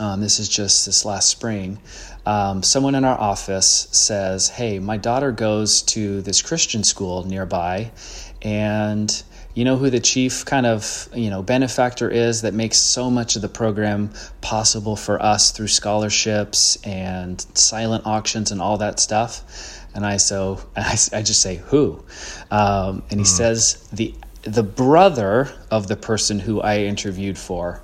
um, 0.00 0.20
this 0.20 0.38
is 0.38 0.48
just 0.48 0.86
this 0.86 1.04
last 1.04 1.28
spring. 1.28 1.78
Um, 2.24 2.62
someone 2.62 2.94
in 2.94 3.04
our 3.04 3.18
office 3.18 3.88
says, 3.92 4.48
"Hey, 4.48 4.78
my 4.78 4.96
daughter 4.96 5.32
goes 5.32 5.82
to 5.82 6.22
this 6.22 6.42
Christian 6.42 6.84
school 6.84 7.24
nearby, 7.24 7.90
and." 8.40 9.22
You 9.54 9.64
know 9.64 9.76
who 9.76 9.90
the 9.90 10.00
chief 10.00 10.44
kind 10.44 10.66
of 10.66 11.08
you 11.14 11.30
know 11.30 11.42
benefactor 11.42 12.08
is 12.08 12.42
that 12.42 12.54
makes 12.54 12.78
so 12.78 13.10
much 13.10 13.36
of 13.36 13.42
the 13.42 13.48
program 13.48 14.10
possible 14.40 14.96
for 14.96 15.20
us 15.22 15.50
through 15.50 15.68
scholarships 15.68 16.76
and 16.84 17.40
silent 17.54 18.06
auctions 18.06 18.50
and 18.50 18.60
all 18.60 18.78
that 18.78 18.98
stuff 18.98 19.84
and 19.94 20.06
i 20.06 20.16
so 20.16 20.58
i, 20.76 20.96
I 21.12 21.22
just 21.22 21.42
say 21.42 21.56
who 21.56 22.02
um, 22.50 23.02
and 23.10 23.20
he 23.20 23.24
mm. 23.24 23.26
says 23.26 23.86
the 23.92 24.14
the 24.42 24.62
brother 24.62 25.52
of 25.70 25.86
the 25.86 25.96
person 25.96 26.38
who 26.38 26.60
i 26.60 26.78
interviewed 26.78 27.38
for 27.38 27.82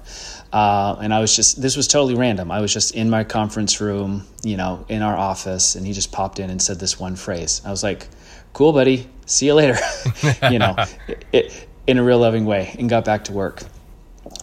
uh, 0.53 0.97
and 1.03 1.13
I 1.13 1.21
was 1.21 1.37
just, 1.37 1.61
this 1.61 1.77
was 1.77 1.87
totally 1.87 2.15
random. 2.15 2.51
I 2.51 2.61
was 2.61 2.73
just 2.73 2.95
in 2.95 3.11
my 3.11 3.23
conference 3.23 3.81
room, 3.81 4.27
you 4.43 4.57
know, 4.57 4.85
in 4.89 5.03
our 5.03 5.15
office, 5.15 5.75
and 5.75 5.87
he 5.87 5.93
just 5.93 6.11
popped 6.11 6.39
in 6.39 6.49
and 6.49 6.61
said 6.61 6.81
this 6.81 6.99
one 6.99 7.17
phrase. 7.17 7.61
I 7.67 7.71
was 7.71 7.83
like, 7.83 8.09
cool, 8.53 8.73
buddy. 8.73 9.09
See 9.27 9.47
you 9.47 9.55
later. 9.55 9.77
you 10.51 10.59
know, 10.59 10.75
it, 11.07 11.25
it, 11.33 11.69
in 11.87 11.99
a 11.99 12.03
real 12.05 12.19
loving 12.19 12.45
way 12.45 12.75
and 12.79 12.89
got 12.89 13.05
back 13.05 13.25
to 13.25 13.33
work. 13.33 13.63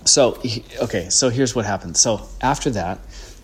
So, 0.05 0.41
okay, 0.81 1.09
so 1.09 1.29
here's 1.29 1.55
what 1.55 1.65
happened. 1.65 1.97
So, 1.97 2.27
after 2.41 2.71
that, 2.71 2.99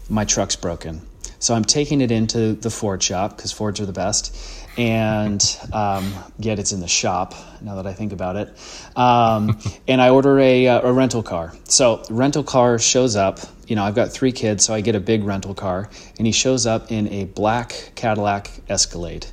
my 0.09 0.25
truck's 0.25 0.55
broken. 0.55 1.01
So, 1.39 1.53
I'm 1.53 1.63
taking 1.63 2.01
it 2.01 2.11
into 2.11 2.53
the 2.53 2.69
Ford 2.69 3.01
shop 3.01 3.35
because 3.35 3.51
Fords 3.51 3.79
are 3.79 3.85
the 3.85 3.93
best. 3.93 4.35
And 4.77 5.43
um, 5.73 6.13
yet 6.39 6.57
it's 6.57 6.71
in 6.71 6.79
the 6.79 6.87
shop 6.87 7.35
now 7.61 7.75
that 7.75 7.85
I 7.85 7.93
think 7.93 8.11
about 8.11 8.35
it. 8.37 8.97
Um, 8.97 9.59
and 9.87 10.01
I 10.01 10.09
order 10.09 10.39
a, 10.39 10.67
uh, 10.67 10.87
a 10.87 10.93
rental 10.93 11.21
car. 11.23 11.53
So, 11.65 12.03
rental 12.09 12.43
car 12.43 12.79
shows 12.79 13.15
up. 13.15 13.39
You 13.67 13.75
know, 13.75 13.83
I've 13.83 13.95
got 13.95 14.11
three 14.11 14.31
kids, 14.31 14.65
so 14.65 14.73
I 14.73 14.81
get 14.81 14.95
a 14.95 14.99
big 14.99 15.23
rental 15.23 15.53
car. 15.53 15.89
And 16.17 16.25
he 16.25 16.33
shows 16.33 16.65
up 16.65 16.91
in 16.91 17.07
a 17.09 17.25
black 17.25 17.91
Cadillac 17.95 18.49
Escalade 18.69 19.27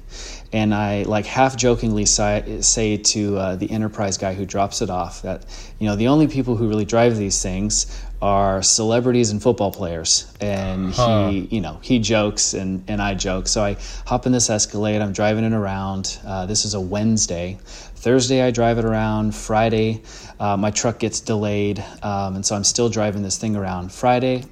and 0.52 0.74
I 0.74 1.02
like 1.02 1.26
half 1.26 1.56
jokingly 1.56 2.06
say, 2.06 2.60
say 2.62 2.96
to 2.96 3.36
uh, 3.36 3.56
the 3.56 3.70
enterprise 3.70 4.16
guy 4.16 4.32
who 4.32 4.46
drops 4.46 4.80
it 4.80 4.88
off 4.88 5.22
that 5.22 5.44
you 5.78 5.86
know 5.86 5.96
the 5.96 6.08
only 6.08 6.26
people 6.26 6.56
who 6.56 6.68
really 6.68 6.86
drive 6.86 7.16
these 7.16 7.42
things 7.42 8.02
are 8.20 8.62
celebrities 8.62 9.30
and 9.30 9.42
football 9.42 9.70
players. 9.70 10.32
And 10.40 10.92
huh. 10.92 11.28
he 11.28 11.40
you 11.50 11.60
know 11.60 11.78
he 11.82 11.98
jokes 11.98 12.54
and, 12.54 12.82
and 12.88 13.02
i 13.02 13.14
joke. 13.14 13.46
So 13.46 13.62
i 13.62 13.76
hop 14.06 14.26
in 14.26 14.32
this 14.32 14.48
escalade. 14.48 15.02
I'm 15.02 15.12
driving 15.12 15.44
it 15.44 15.52
around. 15.52 16.18
Uh, 16.24 16.46
this 16.46 16.64
is 16.64 16.74
a 16.74 16.80
wednesday. 16.80 17.58
Thursday 17.62 18.42
i 18.42 18.50
drive 18.50 18.78
it 18.78 18.84
around. 18.84 19.34
Friday 19.34 20.02
uh, 20.40 20.56
my 20.56 20.70
truck 20.70 20.98
gets 20.98 21.20
delayed 21.20 21.84
um, 22.02 22.36
and 22.36 22.46
so 22.46 22.56
i'm 22.56 22.64
still 22.64 22.88
driving 22.88 23.22
this 23.22 23.36
thing 23.36 23.54
around. 23.54 23.92
Friday 23.92 24.44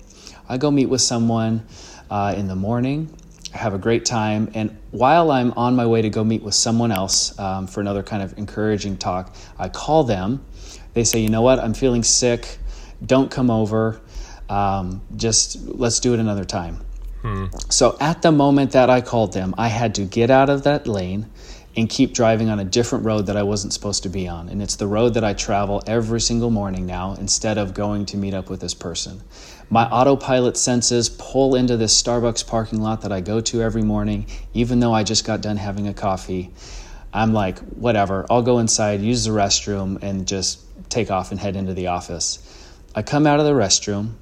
i 0.48 0.59
go 0.59 0.70
meet 0.70 0.87
with 0.87 1.00
someone 1.00 1.66
uh, 2.11 2.35
in 2.37 2.48
the 2.48 2.56
morning 2.56 3.11
have 3.57 3.75
a 3.75 3.79
great 3.79 4.05
time. 4.05 4.51
And 4.55 4.77
while 4.90 5.31
I'm 5.31 5.53
on 5.53 5.75
my 5.75 5.87
way 5.87 6.03
to 6.03 6.11
go 6.11 6.23
meet 6.23 6.42
with 6.42 6.55
someone 6.55 6.92
else 6.92 7.38
um, 7.38 7.66
for 7.66 7.81
another 7.81 8.03
kind 8.03 8.23
of 8.23 8.37
encouraging 8.38 8.99
talk, 8.99 9.35
I 9.59 9.69
call 9.69 10.05
them. 10.05 10.45
They 10.95 11.05
say, 11.05 11.21
you 11.21 11.29
know 11.29 11.42
what, 11.42 11.59
I'm 11.59 11.75
feeling 11.75 12.03
sick. 12.03 12.59
Don't 13.05 13.31
come 13.31 13.51
over. 13.51 14.01
Um, 14.49 15.03
just 15.16 15.61
let's 15.66 16.01
do 16.01 16.14
it 16.14 16.21
another 16.21 16.45
time. 16.45 16.81
Hmm. 17.23 17.47
So 17.71 17.97
at 18.01 18.23
the 18.23 18.33
moment 18.33 18.73
that 18.73 18.88
I 18.88 19.01
called 19.01 19.33
them, 19.33 19.55
I 19.59 19.69
had 19.69 19.97
to 19.97 20.05
get 20.05 20.31
out 20.31 20.49
of 20.49 20.62
that 20.62 20.87
lane 20.87 21.29
and 21.77 21.91
keep 21.91 22.15
driving 22.15 22.49
on 22.49 22.59
a 22.59 22.65
different 22.65 23.05
road 23.05 23.27
that 23.27 23.37
I 23.37 23.43
wasn't 23.43 23.73
supposed 23.75 24.03
to 24.05 24.09
be 24.09 24.27
on. 24.27 24.49
And 24.49 24.62
it's 24.62 24.77
the 24.77 24.87
road 24.87 25.15
that 25.15 25.25
I 25.25 25.35
travel 25.35 25.83
every 25.87 26.21
single 26.21 26.51
morning 26.51 26.87
now 26.87 27.15
instead 27.15 27.59
of 27.59 27.75
going 27.75 28.07
to 28.07 28.17
meet 28.17 28.33
up 28.33 28.49
with 28.49 28.61
this 28.61 28.73
person. 28.73 29.23
My 29.69 29.87
autopilot 29.87 30.57
senses 30.57 31.11
pull 31.11 31.55
into 31.55 31.77
this 31.77 32.01
Starbucks 32.01 32.47
parking 32.47 32.81
lot 32.81 33.03
that 33.03 33.12
I 33.12 33.21
go 33.21 33.41
to 33.43 33.62
every 33.62 33.83
morning, 33.83 34.27
even 34.55 34.81
though 34.81 34.95
I 34.95 35.03
just 35.03 35.27
got 35.27 35.43
done 35.43 35.59
having 35.59 35.87
a 35.89 35.95
coffee. 35.95 36.51
I'm 37.12 37.35
like, 37.35 37.59
whatever, 37.59 38.25
I'll 38.31 38.43
go 38.43 38.59
inside, 38.59 39.01
use 39.01 39.25
the 39.25 39.31
restroom, 39.31 40.03
and 40.03 40.27
just 40.27 40.61
take 40.89 41.11
off 41.11 41.31
and 41.31 41.41
head 41.41 41.57
into 41.57 41.75
the 41.75 41.89
office. 41.89 42.39
I 42.95 43.03
come 43.03 43.27
out 43.27 43.41
of 43.41 43.45
the 43.45 43.53
restroom, 43.53 44.12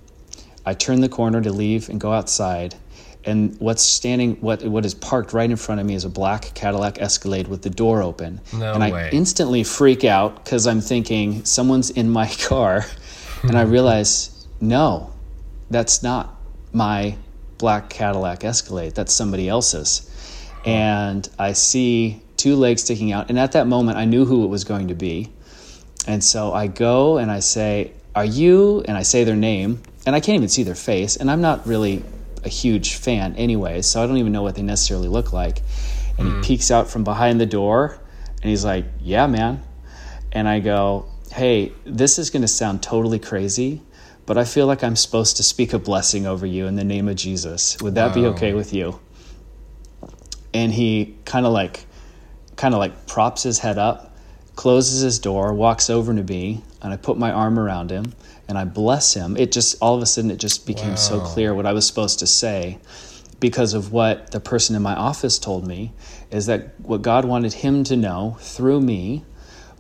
I 0.67 0.75
turn 0.75 1.01
the 1.01 1.09
corner 1.09 1.41
to 1.41 1.53
leave 1.53 1.89
and 1.89 2.01
go 2.01 2.13
outside, 2.13 2.75
and 3.27 3.59
what's 3.59 3.83
standing 3.83 4.37
what 4.37 4.63
what 4.65 4.85
is 4.85 4.95
parked 4.95 5.33
right 5.33 5.51
in 5.51 5.57
front 5.57 5.81
of 5.81 5.87
me 5.87 5.95
is 5.95 6.05
a 6.05 6.09
black 6.09 6.53
Cadillac 6.55 7.01
Escalade 7.01 7.49
with 7.49 7.63
the 7.63 7.71
door 7.71 8.03
open. 8.03 8.41
No 8.53 8.75
and 8.75 8.85
I 8.85 8.93
way. 8.93 9.11
instantly 9.13 9.65
freak 9.65 10.05
out 10.05 10.45
because 10.45 10.67
I'm 10.67 10.81
thinking 10.81 11.45
someone's 11.45 11.91
in 11.91 12.11
my 12.11 12.29
car, 12.43 12.85
and 13.43 13.57
I 13.57 13.63
realize 13.63 14.47
no, 14.61 15.13
that's 15.71 16.03
not 16.03 16.39
my 16.73 17.17
black 17.59 17.89
Cadillac 17.89 18.45
Escalade. 18.45 18.95
That's 18.95 19.13
somebody 19.13 19.49
else's. 19.49 20.11
And 20.65 21.29
I 21.39 21.53
see 21.53 22.23
two 22.37 22.57
legs 22.57 22.83
sticking 22.83 23.13
out, 23.13 23.29
and 23.29 23.39
at 23.39 23.53
that 23.53 23.67
moment 23.67 23.99
I 23.99 24.05
knew 24.05 24.25
who 24.25 24.45
it 24.45 24.49
was 24.49 24.65
going 24.65 24.89
to 24.89 24.95
be. 24.95 25.31
And 26.07 26.23
so 26.23 26.53
I 26.53 26.67
go 26.67 27.17
and 27.17 27.31
I 27.31 27.41
say, 27.41 27.93
Are 28.15 28.25
you? 28.25 28.83
And 28.87 28.97
I 28.97 29.03
say 29.03 29.25
their 29.25 29.37
name, 29.37 29.81
and 30.05 30.15
I 30.15 30.21
can't 30.21 30.37
even 30.37 30.49
see 30.49 30.63
their 30.63 30.75
face. 30.75 31.17
And 31.17 31.31
I'm 31.31 31.41
not 31.41 31.67
really 31.67 32.03
a 32.45 32.49
huge 32.49 32.95
fan 32.95 33.35
anyway, 33.37 33.83
so 33.83 34.03
I 34.03 34.07
don't 34.07 34.19
even 34.19 34.33
know 34.33 34.43
what 34.43 34.55
they 34.55 34.63
necessarily 34.63 35.09
look 35.09 35.33
like. 35.33 35.63
And 36.19 36.29
he 36.29 36.35
mm. 36.35 36.45
peeks 36.45 36.71
out 36.71 36.89
from 36.89 37.05
behind 37.05 37.41
the 37.41 37.47
door 37.47 37.99
and 38.43 38.51
he's 38.51 38.65
like, 38.65 38.85
Yeah, 39.01 39.27
man. 39.27 39.63
And 40.33 40.49
I 40.49 40.61
go, 40.61 41.07
Hey, 41.33 41.73
this 41.85 42.19
is 42.19 42.31
going 42.31 42.43
to 42.43 42.49
sound 42.49 42.83
totally 42.83 43.19
crazy, 43.19 43.83
but 44.27 44.39
I 44.39 44.45
feel 44.45 44.67
like 44.67 44.85
I'm 44.85 44.97
supposed 44.97 45.39
to 45.39 45.43
speak 45.43 45.73
a 45.73 45.79
blessing 45.79 46.27
over 46.27 46.47
you 46.47 46.67
in 46.67 46.77
the 46.77 46.85
name 46.85 47.09
of 47.09 47.17
Jesus. 47.17 47.81
Would 47.81 47.95
that 47.97 48.15
be 48.15 48.27
okay 48.27 48.53
with 48.53 48.73
you? 48.73 49.01
And 50.53 50.73
he 50.73 51.17
kind 51.25 51.47
of 51.47 51.53
like, 51.53 51.87
kind 52.57 52.75
of 52.75 52.79
like 52.79 53.07
props 53.07 53.43
his 53.43 53.59
head 53.59 53.79
up, 53.79 54.17
closes 54.55 55.01
his 55.01 55.19
door, 55.19 55.53
walks 55.53 55.91
over 55.91 56.15
to 56.15 56.23
me, 56.23 56.63
and 56.81 56.93
I 56.93 56.97
put 56.97 57.19
my 57.19 57.33
arm 57.33 57.59
around 57.59 57.91
him 57.91 58.13
and 58.49 58.59
I 58.59 58.65
bless 58.65 59.15
him. 59.15 59.37
It 59.37 59.53
just 59.53 59.77
all 59.81 59.95
of 59.95 60.03
a 60.03 60.07
sudden 60.07 60.31
it 60.31 60.39
just 60.39 60.67
became 60.67 60.97
so 60.97 61.21
clear 61.21 61.55
what 61.55 61.67
I 61.67 61.73
was 61.73 61.87
supposed 61.87 62.19
to 62.21 62.27
say 62.27 62.79
because 63.41 63.75
of 63.75 63.93
what 63.93 64.31
the 64.31 64.41
person 64.41 64.77
in 64.77 64.83
my 64.83 64.95
office 64.95 65.39
told 65.39 65.67
me 65.67 65.93
is 66.31 66.47
that 66.47 66.79
what 66.81 67.03
God 67.03 67.25
wanted 67.25 67.53
him 67.53 67.85
to 67.85 67.97
know 67.97 68.37
through 68.41 68.81
me 68.81 69.25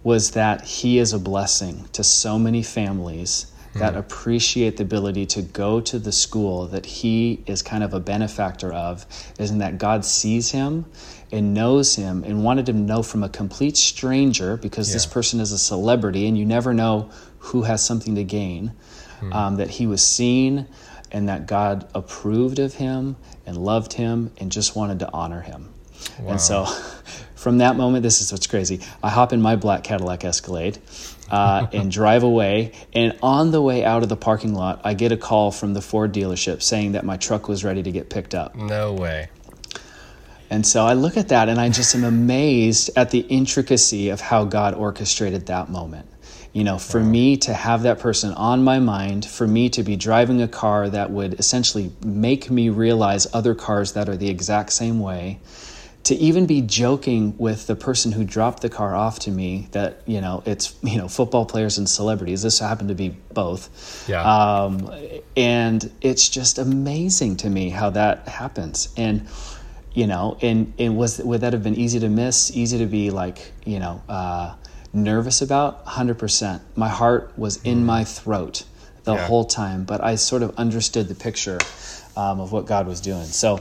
was 0.02 0.32
that 0.32 0.64
he 0.64 0.98
is 0.98 1.12
a 1.12 1.18
blessing 1.18 1.88
to 1.92 2.04
so 2.04 2.38
many 2.38 2.62
families 2.62 3.46
that 3.74 3.94
hmm. 3.94 3.98
appreciate 3.98 4.76
the 4.76 4.82
ability 4.82 5.26
to 5.26 5.42
go 5.42 5.80
to 5.80 5.98
the 5.98 6.12
school 6.12 6.66
that 6.68 6.86
he 6.86 7.42
is 7.46 7.62
kind 7.62 7.82
of 7.82 7.92
a 7.92 8.00
benefactor 8.00 8.72
of 8.72 9.04
isn't 9.38 9.58
that 9.58 9.78
God 9.78 10.04
sees 10.04 10.50
him 10.50 10.84
and 11.32 11.54
knows 11.54 11.96
him 11.96 12.22
and 12.22 12.44
wanted 12.44 12.68
him 12.68 12.76
to 12.76 12.82
know 12.82 13.02
from 13.02 13.24
a 13.24 13.28
complete 13.28 13.76
stranger 13.76 14.56
because 14.56 14.92
this 14.92 15.06
person 15.06 15.40
is 15.40 15.50
a 15.50 15.58
celebrity 15.58 16.28
and 16.28 16.38
you 16.38 16.44
never 16.44 16.72
know 16.72 17.10
who 17.44 17.62
has 17.62 17.84
something 17.84 18.14
to 18.16 18.24
gain 18.24 18.72
um, 19.32 19.56
that 19.56 19.70
he 19.70 19.86
was 19.86 20.06
seen 20.06 20.66
and 21.10 21.28
that 21.28 21.46
God 21.46 21.88
approved 21.94 22.58
of 22.58 22.74
him 22.74 23.16
and 23.46 23.56
loved 23.56 23.94
him 23.94 24.32
and 24.38 24.50
just 24.52 24.76
wanted 24.76 24.98
to 24.98 25.10
honor 25.12 25.40
him. 25.40 25.68
And 26.26 26.40
so 26.40 26.64
from 27.34 27.58
that 27.58 27.76
moment, 27.76 28.02
this 28.02 28.20
is 28.20 28.32
what's 28.32 28.46
crazy. 28.46 28.80
I 29.02 29.10
hop 29.10 29.32
in 29.32 29.40
my 29.40 29.56
black 29.56 29.84
Cadillac 29.84 30.24
Escalade 30.24 30.78
uh, 31.30 31.66
and 31.72 31.90
drive 32.00 32.22
away. 32.22 32.72
And 32.92 33.16
on 33.22 33.50
the 33.50 33.62
way 33.62 33.84
out 33.84 34.02
of 34.02 34.08
the 34.08 34.16
parking 34.16 34.54
lot, 34.54 34.80
I 34.84 34.94
get 34.94 35.12
a 35.12 35.16
call 35.16 35.50
from 35.50 35.72
the 35.74 35.80
Ford 35.80 36.12
dealership 36.12 36.62
saying 36.62 36.92
that 36.92 37.04
my 37.04 37.16
truck 37.16 37.48
was 37.48 37.64
ready 37.64 37.82
to 37.82 37.92
get 37.92 38.10
picked 38.10 38.34
up. 38.34 38.54
No 38.54 38.92
way. 38.92 39.28
And 40.50 40.66
so 40.66 40.84
I 40.84 40.92
look 40.92 41.16
at 41.16 41.28
that 41.28 41.48
and 41.48 41.58
I 41.58 41.68
just 41.70 41.94
am 41.94 42.04
amazed 42.04 42.90
at 42.96 43.10
the 43.10 43.20
intricacy 43.20 44.10
of 44.10 44.20
how 44.20 44.44
God 44.44 44.74
orchestrated 44.74 45.46
that 45.46 45.68
moment. 45.68 46.06
You 46.54 46.62
know, 46.62 46.78
for 46.78 47.00
me 47.00 47.36
to 47.38 47.52
have 47.52 47.82
that 47.82 47.98
person 47.98 48.32
on 48.32 48.62
my 48.62 48.78
mind, 48.78 49.26
for 49.26 49.44
me 49.44 49.68
to 49.70 49.82
be 49.82 49.96
driving 49.96 50.40
a 50.40 50.46
car 50.46 50.88
that 50.88 51.10
would 51.10 51.34
essentially 51.40 51.90
make 52.04 52.48
me 52.48 52.68
realize 52.68 53.26
other 53.34 53.56
cars 53.56 53.94
that 53.94 54.08
are 54.08 54.16
the 54.16 54.30
exact 54.30 54.72
same 54.72 55.00
way, 55.00 55.40
to 56.04 56.14
even 56.14 56.46
be 56.46 56.60
joking 56.60 57.34
with 57.38 57.66
the 57.66 57.74
person 57.74 58.12
who 58.12 58.22
dropped 58.22 58.62
the 58.62 58.68
car 58.68 58.94
off 58.94 59.18
to 59.18 59.32
me 59.32 59.68
that, 59.72 60.02
you 60.06 60.20
know, 60.20 60.44
it's, 60.46 60.76
you 60.82 60.96
know, 60.96 61.08
football 61.08 61.44
players 61.44 61.78
and 61.78 61.88
celebrities. 61.88 62.42
This 62.42 62.60
happened 62.60 62.90
to 62.90 62.94
be 62.94 63.08
both. 63.32 64.06
Yeah. 64.08 64.22
Um, 64.22 64.92
and 65.36 65.90
it's 66.02 66.28
just 66.28 66.58
amazing 66.58 67.38
to 67.38 67.50
me 67.50 67.70
how 67.70 67.90
that 67.90 68.28
happens. 68.28 68.94
And, 68.96 69.26
you 69.92 70.06
know, 70.06 70.36
and, 70.40 70.72
and 70.78 70.96
was 70.96 71.18
would 71.18 71.40
that 71.40 71.52
have 71.52 71.64
been 71.64 71.76
easy 71.76 71.98
to 72.00 72.08
miss? 72.08 72.54
Easy 72.54 72.78
to 72.78 72.86
be 72.86 73.10
like, 73.10 73.52
you 73.64 73.80
know, 73.80 74.02
uh, 74.08 74.54
nervous 74.94 75.42
about? 75.42 75.84
Hundred 75.84 76.18
percent. 76.18 76.62
My 76.76 76.88
heart 76.88 77.32
was 77.36 77.60
in 77.64 77.84
my 77.84 78.04
throat 78.04 78.64
the 79.04 79.14
Yeah. 79.14 79.26
whole 79.26 79.44
time, 79.44 79.84
but 79.84 80.02
I 80.02 80.14
sort 80.14 80.42
of 80.42 80.54
understood 80.56 81.08
the 81.08 81.14
picture 81.14 81.58
um, 82.16 82.40
of 82.40 82.52
what 82.52 82.64
God 82.66 82.86
was 82.86 83.00
doing. 83.00 83.24
So, 83.26 83.58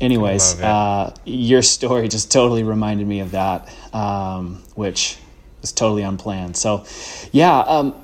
anyways, 0.00 0.60
uh, 0.60 1.14
your 1.24 1.62
story 1.62 2.08
just 2.08 2.30
totally 2.32 2.62
reminded 2.62 3.06
me 3.06 3.20
of 3.20 3.30
that, 3.32 3.68
um, 3.94 4.62
which 4.74 5.16
was 5.60 5.72
totally 5.72 6.02
unplanned. 6.02 6.56
So, 6.56 6.84
yeah, 7.32 7.58
um, 7.60 7.94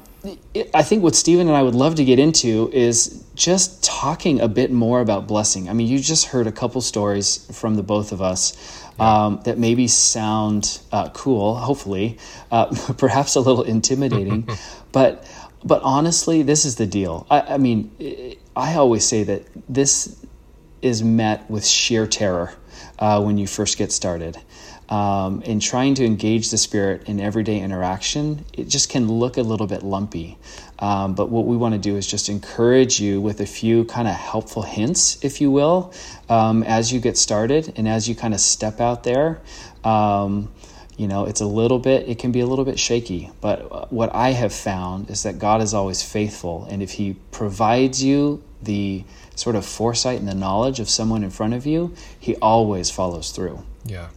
it- 0.55 0.71
I 0.75 0.83
think 0.83 1.03
what 1.03 1.15
Stephen 1.15 1.49
and 1.49 1.57
I 1.57 1.63
would 1.63 1.75
love 1.75 1.97
to 1.97 2.05
get 2.05 2.19
into 2.19 2.71
is 2.73 3.23
just 3.35 3.83
talking 3.83 4.41
a 4.41 4.49
bit 4.49 4.73
more 4.73 5.01
about 5.01 5.27
blessing. 5.27 5.69
I 5.69 5.73
mean, 5.73 5.87
you 5.89 5.99
just 5.99 6.27
heard 6.27 6.47
a 6.47 6.53
couple 6.53 6.81
stories 6.81 7.47
from 7.53 7.75
the 7.75 7.83
both 7.83 8.13
of 8.13 8.21
us 8.23 8.53
um, 8.99 9.41
that 9.45 9.59
maybe 9.59 9.87
sound 9.89 10.81
uh, 10.93 11.09
cool, 11.11 11.57
hopefully, 11.57 12.19
uh, 12.51 12.67
perhaps 12.99 13.35
a 13.37 13.41
little 13.41 13.63
intimidating, 13.63 14.49
but 14.93 15.29
but 15.65 15.83
honestly, 15.83 16.43
this 16.43 16.65
is 16.65 16.77
the 16.77 16.87
deal. 16.87 17.27
I, 17.31 17.41
I 17.41 17.59
mean, 17.59 17.91
I 18.01 18.37
I 18.57 18.75
always 18.77 19.05
say 19.05 19.23
that 19.25 19.43
this 19.69 20.17
is 20.83 21.03
met 21.03 21.49
with 21.51 21.67
sheer 21.67 22.07
terror 22.07 22.55
uh, 22.99 23.23
when 23.23 23.39
you 23.39 23.47
first 23.47 23.79
get 23.79 23.93
started. 23.93 24.39
Um, 24.89 25.43
trying 25.61 25.95
to 25.97 26.05
engage 26.05 26.51
the 26.51 26.59
spirit 26.59 27.09
in 27.09 27.19
everyday 27.19 27.61
interaction, 27.61 28.45
it 28.53 28.69
just 28.69 28.89
can 28.89 29.09
look 29.11 29.37
a 29.37 29.43
little 29.43 29.67
bit 29.67 29.83
lumpy. 29.83 30.39
Um, 30.79 31.15
but 31.15 31.29
what 31.29 31.47
we 31.47 31.57
want 31.57 31.75
to 31.75 31.81
do 31.81 31.97
is 31.97 32.07
just 32.07 32.29
encourage 32.29 33.01
you 33.01 33.21
with 33.21 33.41
a 33.41 33.47
few 33.47 33.85
kind 33.87 34.07
of 34.07 34.15
helpful 34.15 34.63
hints, 34.63 35.23
if 35.25 35.41
you 35.41 35.51
will, 35.51 35.93
um, 36.29 36.63
as 36.63 36.93
you 36.93 37.01
get 37.01 37.17
started 37.17 37.73
and 37.77 37.89
as 37.89 38.09
you 38.09 38.15
kind 38.15 38.35
of 38.35 38.41
step 38.41 38.81
out 38.81 39.03
there. 39.03 39.41
Um, 39.83 40.53
you 40.97 41.09
know, 41.09 41.27
it's 41.27 41.41
a 41.41 41.47
little 41.47 41.79
bit, 41.79 42.09
it 42.09 42.19
can 42.19 42.33
be 42.33 42.41
a 42.41 42.47
little 42.47 42.65
bit 42.65 42.79
shaky. 42.79 43.31
But 43.41 43.71
uh, 43.71 43.87
what 43.91 44.15
I 44.15 44.31
have 44.31 44.53
found 44.53 45.11
is 45.11 45.25
that 45.25 45.39
God 45.39 45.61
is 45.63 45.75
always 45.75 46.03
faithful. 46.03 46.67
And 46.71 46.83
if 46.83 46.93
He 46.93 47.17
provides 47.33 48.03
you 48.03 48.43
the 48.63 49.05
sort 49.35 49.57
of 49.57 49.67
foresight 49.67 50.19
and 50.19 50.29
the 50.29 50.35
knowledge 50.35 50.81
of 50.81 50.89
someone 50.89 51.23
in 51.23 51.31
front 51.31 51.55
of 51.55 51.67
you, 51.67 51.95
He 52.19 52.37
always 52.37 52.91
follows 52.91 53.31
through. 53.31 53.63
Yeah. 53.85 54.09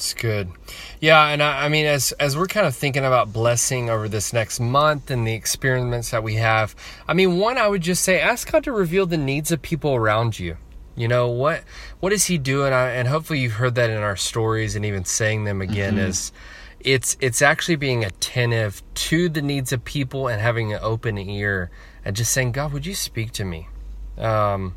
It's 0.00 0.14
good. 0.14 0.50
Yeah, 0.98 1.26
and 1.26 1.42
I, 1.42 1.66
I 1.66 1.68
mean, 1.68 1.84
as 1.84 2.12
as 2.12 2.34
we're 2.34 2.46
kind 2.46 2.66
of 2.66 2.74
thinking 2.74 3.04
about 3.04 3.34
blessing 3.34 3.90
over 3.90 4.08
this 4.08 4.32
next 4.32 4.58
month 4.58 5.10
and 5.10 5.26
the 5.26 5.34
experiments 5.34 6.10
that 6.12 6.22
we 6.22 6.36
have, 6.36 6.74
I 7.06 7.12
mean, 7.12 7.36
one, 7.36 7.58
I 7.58 7.68
would 7.68 7.82
just 7.82 8.02
say, 8.02 8.18
ask 8.18 8.50
God 8.50 8.64
to 8.64 8.72
reveal 8.72 9.04
the 9.04 9.18
needs 9.18 9.52
of 9.52 9.60
people 9.60 9.94
around 9.94 10.38
you. 10.38 10.56
You 10.96 11.06
know 11.06 11.28
what 11.28 11.64
what 12.00 12.14
is 12.14 12.24
He 12.24 12.38
doing? 12.38 12.72
I, 12.72 12.92
and 12.92 13.08
hopefully, 13.08 13.40
you've 13.40 13.52
heard 13.52 13.74
that 13.74 13.90
in 13.90 13.98
our 13.98 14.16
stories, 14.16 14.74
and 14.74 14.86
even 14.86 15.04
saying 15.04 15.44
them 15.44 15.60
again 15.60 15.98
is, 15.98 16.32
it's 16.80 17.18
it's 17.20 17.42
actually 17.42 17.76
being 17.76 18.02
attentive 18.02 18.82
to 18.94 19.28
the 19.28 19.42
needs 19.42 19.70
of 19.70 19.84
people 19.84 20.28
and 20.28 20.40
having 20.40 20.72
an 20.72 20.78
open 20.80 21.18
ear 21.18 21.70
and 22.06 22.16
just 22.16 22.32
saying, 22.32 22.52
God, 22.52 22.72
would 22.72 22.86
you 22.86 22.94
speak 22.94 23.32
to 23.32 23.44
me? 23.44 23.68
Um, 24.16 24.72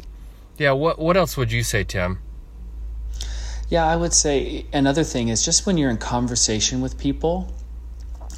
yeah. 0.57 0.73
What 0.73 0.99
what 0.99 1.15
else 1.15 1.37
would 1.37 1.53
you 1.53 1.63
say, 1.63 1.85
Tim? 1.85 2.19
Yeah, 3.69 3.85
I 3.85 3.95
would 3.95 4.13
say 4.13 4.65
another 4.73 5.03
thing 5.03 5.29
is 5.29 5.43
just 5.43 5.65
when 5.65 5.77
you're 5.77 5.89
in 5.89 5.97
conversation 5.97 6.81
with 6.81 6.97
people, 6.97 7.53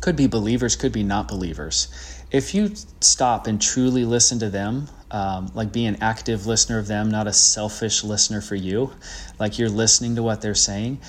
could 0.01 0.15
be 0.15 0.27
believers, 0.27 0.75
could 0.75 0.91
be 0.91 1.03
not 1.03 1.27
believers. 1.27 1.87
If 2.31 2.53
you 2.53 2.73
stop 3.01 3.47
and 3.47 3.61
truly 3.61 4.05
listen 4.05 4.39
to 4.39 4.49
them, 4.49 4.87
um, 5.11 5.51
like 5.53 5.71
be 5.71 5.85
an 5.85 5.97
active 6.01 6.45
listener 6.45 6.77
of 6.79 6.87
them, 6.87 7.09
not 7.09 7.27
a 7.27 7.33
selfish 7.33 8.03
listener 8.03 8.41
for 8.41 8.55
you, 8.55 8.91
like 9.39 9.57
you're 9.57 9.69
listening 9.69 10.15
to 10.15 10.23
what 10.23 10.41
they're 10.41 10.55
saying, 10.55 10.99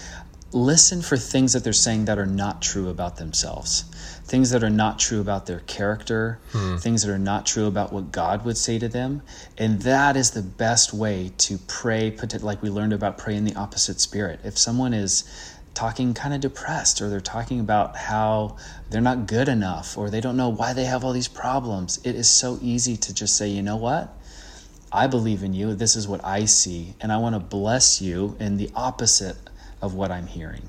listen 0.53 1.03
for 1.03 1.17
things 1.17 1.53
that 1.53 1.65
they're 1.65 1.73
saying 1.73 2.05
that 2.05 2.19
are 2.19 2.27
not 2.27 2.63
true 2.63 2.89
about 2.89 3.17
themselves, 3.17 3.83
things 4.25 4.51
that 4.51 4.63
are 4.63 4.71
not 4.71 4.99
true 4.99 5.21
about 5.21 5.47
their 5.47 5.61
character, 5.61 6.39
hmm. 6.53 6.77
things 6.77 7.03
that 7.03 7.13
are 7.13 7.19
not 7.19 7.45
true 7.45 7.67
about 7.67 7.93
what 7.93 8.13
God 8.13 8.45
would 8.45 8.57
say 8.57 8.79
to 8.79 8.89
them. 8.89 9.23
And 9.59 9.83
that 9.83 10.17
is 10.17 10.31
the 10.31 10.43
best 10.43 10.95
way 10.95 11.33
to 11.39 11.59
pray, 11.67 12.11
put 12.11 12.43
like 12.43 12.63
we 12.63 12.71
learned 12.71 12.93
about 12.93 13.19
praying 13.19 13.39
in 13.39 13.45
the 13.45 13.57
opposite 13.57 14.01
spirit. 14.01 14.41
If 14.45 14.57
someone 14.57 14.95
is 14.95 15.25
talking 15.75 16.15
kind 16.15 16.33
of 16.33 16.41
depressed 16.41 17.03
or 17.03 17.11
they're 17.11 17.21
talking 17.21 17.61
about 17.61 17.97
how 17.97 18.57
they're 18.89 19.03
not 19.03 19.27
good 19.27 19.49
enough 19.49 19.99
or 19.99 20.09
they 20.09 20.23
don't 20.23 20.37
know 20.37 20.49
why 20.49 20.73
they 20.73 20.85
have 20.85 21.05
all 21.05 21.13
these 21.13 21.29
problems, 21.29 22.01
it 22.03 22.15
is 22.15 22.31
so 22.31 22.59
easy 22.63 22.97
to 22.97 23.13
just 23.13 23.37
say, 23.37 23.49
you 23.49 23.63
know 23.63 23.77
what? 23.77 24.17
I 24.91 25.07
believe 25.07 25.43
in 25.43 25.53
you. 25.53 25.75
This 25.75 25.97
is 25.97 26.09
what 26.09 26.25
I 26.25 26.47
see. 26.47 26.95
And 27.01 27.13
I 27.13 27.19
want 27.19 27.35
to 27.35 27.41
bless 27.41 28.01
you 28.01 28.37
in 28.41 28.57
the 28.57 28.71
opposite 28.75 29.37
of 29.83 29.95
what 29.95 30.11
I'm 30.11 30.27
hearing. 30.27 30.69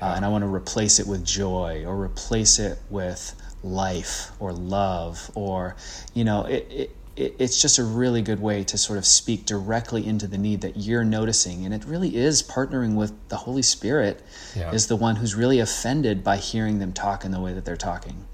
Uh, 0.00 0.12
and 0.16 0.24
I 0.24 0.28
want 0.28 0.42
to 0.42 0.48
replace 0.52 0.98
it 0.98 1.06
with 1.06 1.24
joy 1.24 1.84
or 1.86 2.00
replace 2.00 2.58
it 2.58 2.78
with 2.90 3.34
life 3.62 4.30
or 4.38 4.52
love 4.52 5.30
or, 5.34 5.76
you 6.14 6.24
know, 6.24 6.44
it, 6.44 6.66
it, 6.70 6.96
it, 7.16 7.34
it's 7.38 7.60
just 7.60 7.78
a 7.78 7.84
really 7.84 8.22
good 8.22 8.40
way 8.40 8.62
to 8.64 8.76
sort 8.78 8.98
of 8.98 9.06
speak 9.06 9.46
directly 9.46 10.06
into 10.06 10.26
the 10.26 10.38
need 10.38 10.60
that 10.60 10.76
you're 10.76 11.04
noticing. 11.04 11.64
And 11.64 11.72
it 11.74 11.84
really 11.84 12.16
is 12.16 12.42
partnering 12.42 12.94
with 12.94 13.12
the 13.28 13.36
Holy 13.36 13.62
Spirit 13.62 14.22
Yeah. 14.54 14.72
is 14.72 14.86
the 14.86 14.96
one 14.96 15.16
who's 15.16 15.34
really 15.34 15.58
offended 15.60 16.22
by 16.22 16.36
hearing 16.36 16.78
them 16.78 16.92
talk 16.92 17.24
in 17.24 17.30
the 17.30 17.40
way 17.40 17.52
that 17.54 17.64
they're 17.64 17.76
talking. 17.76 18.26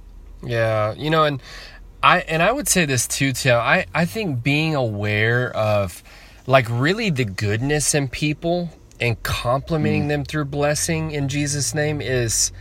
Yeah, 0.45 0.95
you 0.95 1.11
know, 1.11 1.23
and 1.25 1.41
I 2.03 2.21
and 2.23 2.43
I 2.43 2.51
would 2.51 2.67
say 2.67 2.85
this 2.85 3.07
too, 3.07 3.33
Tim. 3.33 3.57
I 3.59 3.87
I 3.95 4.05
think 4.07 4.43
being 4.43 4.75
aware 4.75 5.55
of 5.57 6.03
like 6.49 6.67
really 6.69 7.11
the 7.11 7.25
goodness 7.25 7.95
in 7.95 8.09
people 8.09 8.69
and 9.03 9.21
complimenting 9.25 10.07
them 10.07 10.25
through 10.25 10.45
blessing 10.45 11.11
in 11.11 11.29
Jesus' 11.29 11.75
name 11.75 12.01
is 12.01 12.53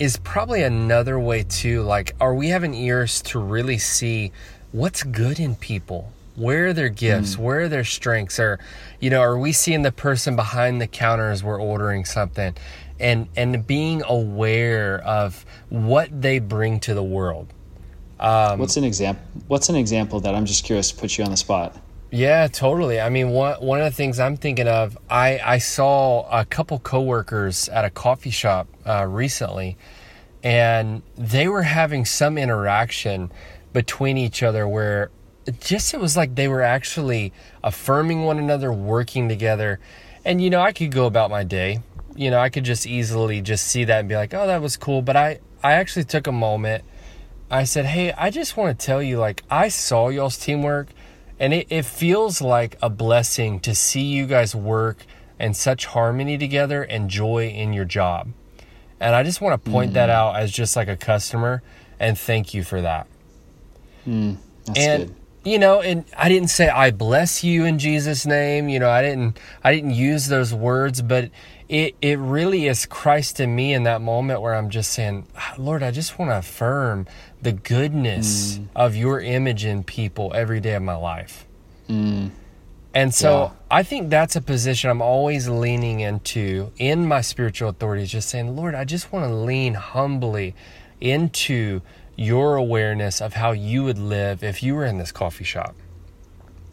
is 0.00 0.16
probably 0.16 0.64
another 0.64 1.20
way 1.20 1.44
too. 1.44 1.82
Like, 1.82 2.16
are 2.20 2.34
we 2.34 2.48
having 2.48 2.74
ears 2.74 3.22
to 3.22 3.38
really 3.38 3.78
see 3.78 4.32
what's 4.72 5.04
good 5.04 5.38
in 5.38 5.54
people? 5.54 6.12
Where 6.34 6.66
are 6.66 6.72
their 6.72 6.88
gifts? 6.88 7.38
Where 7.38 7.60
are 7.60 7.68
their 7.68 7.84
strengths? 7.84 8.40
Or, 8.40 8.58
you 8.98 9.08
know, 9.08 9.20
are 9.20 9.38
we 9.38 9.52
seeing 9.52 9.82
the 9.82 9.92
person 9.92 10.34
behind 10.34 10.80
the 10.80 10.88
counter 10.88 11.30
as 11.30 11.44
we're 11.44 11.60
ordering 11.60 12.04
something? 12.04 12.56
And 12.98 13.28
and 13.36 13.64
being 13.64 14.02
aware 14.04 15.00
of 15.04 15.46
what 15.68 16.08
they 16.20 16.40
bring 16.40 16.80
to 16.80 16.94
the 16.94 17.04
world. 17.04 17.52
Um, 18.18 18.58
What's 18.58 18.76
an 18.76 18.82
example? 18.82 19.24
What's 19.46 19.68
an 19.68 19.76
example 19.76 20.18
that 20.20 20.34
I'm 20.34 20.44
just 20.44 20.64
curious 20.64 20.90
to 20.90 20.96
put 20.96 21.16
you 21.16 21.22
on 21.22 21.30
the 21.30 21.36
spot? 21.36 21.76
Yeah, 22.14 22.46
totally. 22.46 23.00
I 23.00 23.08
mean, 23.08 23.30
one 23.30 23.54
one 23.54 23.80
of 23.80 23.86
the 23.86 23.96
things 23.96 24.20
I'm 24.20 24.36
thinking 24.36 24.68
of, 24.68 24.96
I 25.10 25.40
I 25.44 25.58
saw 25.58 26.28
a 26.30 26.44
couple 26.44 26.78
coworkers 26.78 27.68
at 27.68 27.84
a 27.84 27.90
coffee 27.90 28.30
shop 28.30 28.68
uh, 28.86 29.04
recently, 29.04 29.76
and 30.40 31.02
they 31.18 31.48
were 31.48 31.64
having 31.64 32.04
some 32.04 32.38
interaction 32.38 33.32
between 33.72 34.16
each 34.16 34.44
other 34.44 34.68
where 34.68 35.10
just 35.58 35.92
it 35.92 35.98
was 35.98 36.16
like 36.16 36.36
they 36.36 36.46
were 36.46 36.62
actually 36.62 37.32
affirming 37.64 38.22
one 38.22 38.38
another, 38.38 38.72
working 38.72 39.28
together, 39.28 39.80
and 40.24 40.40
you 40.40 40.50
know 40.50 40.60
I 40.60 40.70
could 40.70 40.92
go 40.92 41.06
about 41.06 41.30
my 41.30 41.42
day, 41.42 41.80
you 42.14 42.30
know 42.30 42.38
I 42.38 42.48
could 42.48 42.62
just 42.62 42.86
easily 42.86 43.40
just 43.40 43.66
see 43.66 43.82
that 43.86 43.98
and 43.98 44.08
be 44.08 44.14
like, 44.14 44.32
oh 44.32 44.46
that 44.46 44.62
was 44.62 44.76
cool, 44.76 45.02
but 45.02 45.16
I 45.16 45.40
I 45.64 45.72
actually 45.72 46.04
took 46.04 46.28
a 46.28 46.32
moment. 46.32 46.84
I 47.50 47.64
said, 47.64 47.86
hey, 47.86 48.12
I 48.12 48.30
just 48.30 48.56
want 48.56 48.78
to 48.78 48.86
tell 48.86 49.02
you, 49.02 49.18
like 49.18 49.42
I 49.50 49.66
saw 49.66 50.10
y'all's 50.10 50.38
teamwork. 50.38 50.90
And 51.38 51.52
it, 51.52 51.66
it 51.70 51.84
feels 51.84 52.40
like 52.40 52.76
a 52.80 52.88
blessing 52.88 53.60
to 53.60 53.74
see 53.74 54.02
you 54.02 54.26
guys 54.26 54.54
work 54.54 55.04
in 55.38 55.54
such 55.54 55.86
harmony 55.86 56.38
together 56.38 56.82
and 56.82 57.10
joy 57.10 57.48
in 57.48 57.72
your 57.72 57.84
job. 57.84 58.28
And 59.00 59.14
I 59.14 59.22
just 59.22 59.40
want 59.40 59.62
to 59.62 59.70
point 59.70 59.94
that 59.94 60.08
mm. 60.08 60.12
out 60.12 60.36
as 60.36 60.52
just 60.52 60.76
like 60.76 60.88
a 60.88 60.96
customer 60.96 61.62
and 61.98 62.18
thank 62.18 62.54
you 62.54 62.62
for 62.62 62.80
that. 62.80 63.06
Hmm, 64.04 64.34
that's 64.66 64.78
and 64.78 65.06
good. 65.08 65.16
You 65.44 65.58
know, 65.58 65.80
and 65.80 66.04
I 66.16 66.28
didn't 66.28 66.48
say 66.48 66.68
I 66.68 66.90
bless 66.90 67.44
you 67.44 67.64
in 67.64 67.78
Jesus 67.78 68.24
name, 68.26 68.68
you 68.68 68.78
know, 68.78 68.90
I 68.90 69.02
didn't 69.02 69.38
I 69.62 69.74
didn't 69.74 69.92
use 69.92 70.28
those 70.28 70.52
words, 70.54 71.02
but 71.02 71.30
it 71.68 71.94
it 72.02 72.18
really 72.18 72.66
is 72.66 72.86
Christ 72.86 73.40
in 73.40 73.54
me 73.54 73.72
in 73.74 73.82
that 73.84 74.00
moment 74.00 74.40
where 74.42 74.54
I'm 74.54 74.70
just 74.70 74.92
saying, 74.92 75.26
"Ah, 75.36 75.54
Lord, 75.58 75.82
I 75.82 75.90
just 75.90 76.18
want 76.18 76.30
to 76.30 76.38
affirm 76.38 77.06
the 77.42 77.52
goodness 77.52 78.58
of 78.74 78.96
your 78.96 79.20
image 79.20 79.64
in 79.64 79.84
people 79.84 80.32
every 80.34 80.60
day 80.60 80.74
of 80.74 80.82
my 80.82 80.96
life. 80.96 81.46
And 82.94 83.12
so 83.12 83.30
Yeah. 83.42 83.50
I 83.78 83.82
think 83.82 84.08
that's 84.08 84.36
a 84.36 84.40
position 84.40 84.88
I'm 84.88 85.02
always 85.02 85.48
leaning 85.48 86.00
into 86.00 86.70
in 86.78 87.06
my 87.06 87.20
spiritual 87.22 87.68
authority, 87.70 88.04
is 88.04 88.10
just 88.12 88.28
saying, 88.28 88.54
Lord, 88.56 88.74
I 88.74 88.84
just 88.84 89.12
want 89.12 89.26
to 89.28 89.34
lean 89.34 89.74
humbly 89.74 90.54
into 91.00 91.80
your 92.16 92.56
awareness 92.56 93.20
of 93.20 93.34
how 93.34 93.52
you 93.52 93.84
would 93.84 93.98
live 93.98 94.42
if 94.42 94.62
you 94.62 94.74
were 94.74 94.84
in 94.84 94.98
this 94.98 95.12
coffee 95.12 95.44
shop. 95.44 95.74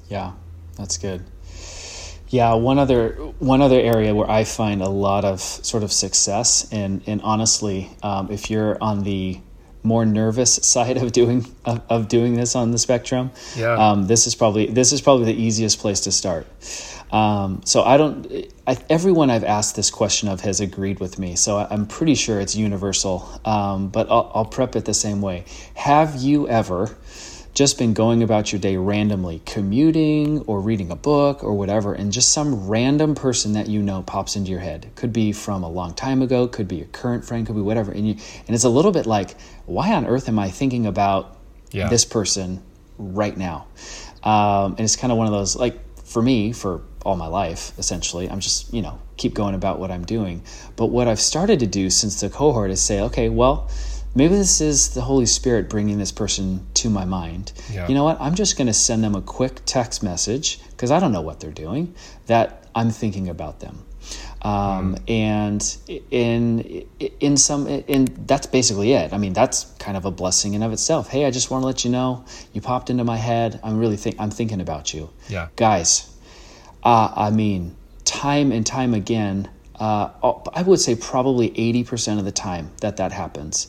Yeah, 0.10 0.34
that's 0.78 0.98
good. 0.98 1.24
Yeah, 2.30 2.54
one 2.54 2.80
other 2.80 3.10
one 3.40 3.62
other 3.62 3.80
area 3.80 4.16
where 4.16 4.30
I 4.30 4.46
find 4.46 4.82
a 4.82 4.90
lot 4.90 5.26
of 5.26 5.42
sort 5.42 5.84
of 5.84 5.92
success, 5.92 6.68
and 6.72 7.02
and 7.06 7.22
honestly, 7.24 7.90
um, 8.04 8.32
if 8.32 8.50
you're 8.50 8.78
on 8.82 9.04
the 9.04 9.40
more 9.84 10.06
nervous 10.06 10.54
side 10.62 10.98
of 10.98 11.12
doing 11.12 11.46
of, 11.66 11.82
of 11.90 12.08
doing 12.08 12.36
this 12.36 12.56
on 12.56 12.72
the 12.72 12.78
spectrum, 12.78 13.32
Yeah. 13.58 13.74
um, 13.74 14.08
this 14.08 14.28
is 14.28 14.36
probably 14.36 14.68
this 14.68 14.94
is 14.94 15.02
probably 15.02 15.26
the 15.34 15.42
easiest 15.42 15.80
place 15.80 16.00
to 16.02 16.12
start. 16.12 16.48
Um, 17.12 17.62
so 17.66 17.84
I 17.84 17.98
don't. 17.98 18.32
I, 18.66 18.78
everyone 18.90 19.30
I've 19.30 19.44
asked 19.44 19.76
this 19.76 19.90
question 19.90 20.30
of 20.30 20.42
has 20.42 20.62
agreed 20.62 21.00
with 21.00 21.20
me, 21.20 21.36
so 21.36 21.58
I, 21.58 21.68
I'm 21.70 21.86
pretty 21.86 22.16
sure 22.16 22.40
it's 22.40 22.56
universal. 22.56 23.28
Um, 23.44 23.90
but 23.90 24.10
I'll, 24.10 24.32
I'll 24.34 24.46
prep 24.46 24.76
it 24.76 24.86
the 24.86 24.94
same 24.94 25.22
way. 25.22 25.46
Have 25.76 26.16
you 26.22 26.48
ever? 26.48 26.96
just 27.54 27.78
been 27.78 27.94
going 27.94 28.24
about 28.24 28.52
your 28.54 28.62
day 28.62 28.78
randomly, 28.78 29.42
commuting 29.46 30.40
or 30.44 30.62
reading 30.62 30.90
a 30.90 30.96
book 30.96 31.44
or 31.44 31.54
whatever, 31.54 31.94
and 31.94 32.12
just 32.12 32.32
some 32.32 32.70
random 32.70 33.14
person 33.14 33.54
that 33.54 33.68
you 33.68 33.82
know 33.82 34.02
pops 34.04 34.36
into 34.36 34.50
your 34.50 34.62
head. 34.62 34.90
Could 34.96 35.12
be 35.12 35.34
from 35.34 35.64
a 35.64 35.70
long 35.70 35.94
time 35.94 36.22
ago, 36.22 36.48
could 36.48 36.68
be 36.68 36.82
a 36.82 36.86
current 36.86 37.26
friend, 37.26 37.46
could 37.46 37.56
be 37.56 37.62
whatever. 37.62 37.92
And 37.92 38.08
you 38.08 38.14
and 38.48 38.56
it's 38.56 38.64
a 38.64 38.70
little 38.70 38.92
bit 38.92 39.06
like, 39.06 39.36
why 39.66 39.92
on 39.94 40.06
earth 40.08 40.30
am 40.30 40.40
I 40.40 40.50
thinking 40.50 40.86
about 40.86 41.38
Yeah. 41.72 41.90
this 41.90 42.06
person 42.06 42.64
right 42.98 43.36
now? 43.36 43.68
Um, 44.24 44.72
and 44.78 44.82
it's 44.82 44.96
kind 44.96 45.12
of 45.12 45.18
one 45.18 45.28
of 45.28 45.34
those 45.34 45.56
like 45.58 45.78
for 46.06 46.22
me 46.22 46.54
for 46.54 46.82
all 47.06 47.16
my 47.16 47.28
life 47.28 47.74
essentially. 47.78 48.30
I'm 48.30 48.40
just 48.40 48.74
you 48.74 48.82
know 48.82 49.00
keep 49.18 49.34
going 49.34 49.56
about 49.56 49.80
what 49.80 49.92
i'm 49.92 50.06
doing. 50.06 50.42
But 50.76 50.88
what 50.88 51.08
i've 51.08 51.20
started 51.20 51.60
to 51.60 51.68
do 51.68 51.90
since 51.90 52.20
the 52.22 52.30
cohort 52.30 52.72
is 52.72 52.82
say 52.82 53.02
okay 53.02 53.30
well 53.30 53.70
maybe 54.16 54.36
this 54.36 54.62
is 54.62 54.94
the 54.94 55.02
holy 55.02 55.26
spirit 55.26 55.70
bringing 55.70 55.98
this 55.98 56.12
person 56.12 56.66
to 56.74 56.90
my 56.90 57.06
mind. 57.06 57.54
Yeah. 57.72 57.88
you 57.88 57.96
know 57.96 58.04
what? 58.04 58.20
I'm 58.20 58.36
just 58.36 58.58
going 58.58 58.68
to 58.68 58.74
send 58.74 59.04
them 59.04 59.16
a 59.16 59.22
quick 59.22 59.62
text 59.66 60.04
message 60.04 60.60
because 60.72 60.92
i 60.92 61.00
don't 61.00 61.12
know 61.12 61.22
what 61.22 61.40
they're 61.40 61.52
doing 61.52 61.94
that 62.26 62.68
i'm 62.76 62.90
thinking 62.90 63.30
about 63.30 63.60
them. 63.60 63.86
Um, 64.42 64.98
and 65.08 65.62
in 66.10 66.88
in 67.20 67.38
some 67.38 67.68
in 67.68 68.08
that's 68.26 68.48
basically 68.48 68.94
it. 68.94 69.14
I 69.14 69.18
mean 69.20 69.34
that's 69.34 69.66
kind 69.78 69.96
of 69.96 70.06
a 70.06 70.12
blessing 70.12 70.56
in 70.56 70.64
of 70.64 70.74
itself. 70.74 71.10
Hey 71.10 71.26
i 71.26 71.32
just 71.32 71.52
want 71.52 71.62
to 71.62 71.68
let 71.68 71.86
you 71.86 71.92
know 71.92 72.26
you 72.52 72.62
popped 72.62 72.90
into 72.90 73.04
my 73.04 73.18
head. 73.18 73.60
I'm 73.64 73.78
really 73.78 73.98
think 73.98 74.16
i'm 74.20 74.32
thinking 74.32 74.60
about 74.60 74.94
you. 74.94 75.12
Yeah. 75.30 75.50
guys 75.56 76.11
uh, 76.84 77.14
I 77.16 77.30
mean, 77.30 77.76
time 78.06 78.52
and 78.52 78.66
time 78.66 78.94
again, 78.94 79.50
uh, 79.80 80.10
I 80.54 80.62
would 80.62 80.80
say 80.80 80.96
probably 80.96 81.50
80% 81.52 82.20
of 82.20 82.26
the 82.26 82.32
time 82.32 82.72
that 82.82 82.98
that 82.98 83.12
happens. 83.12 83.68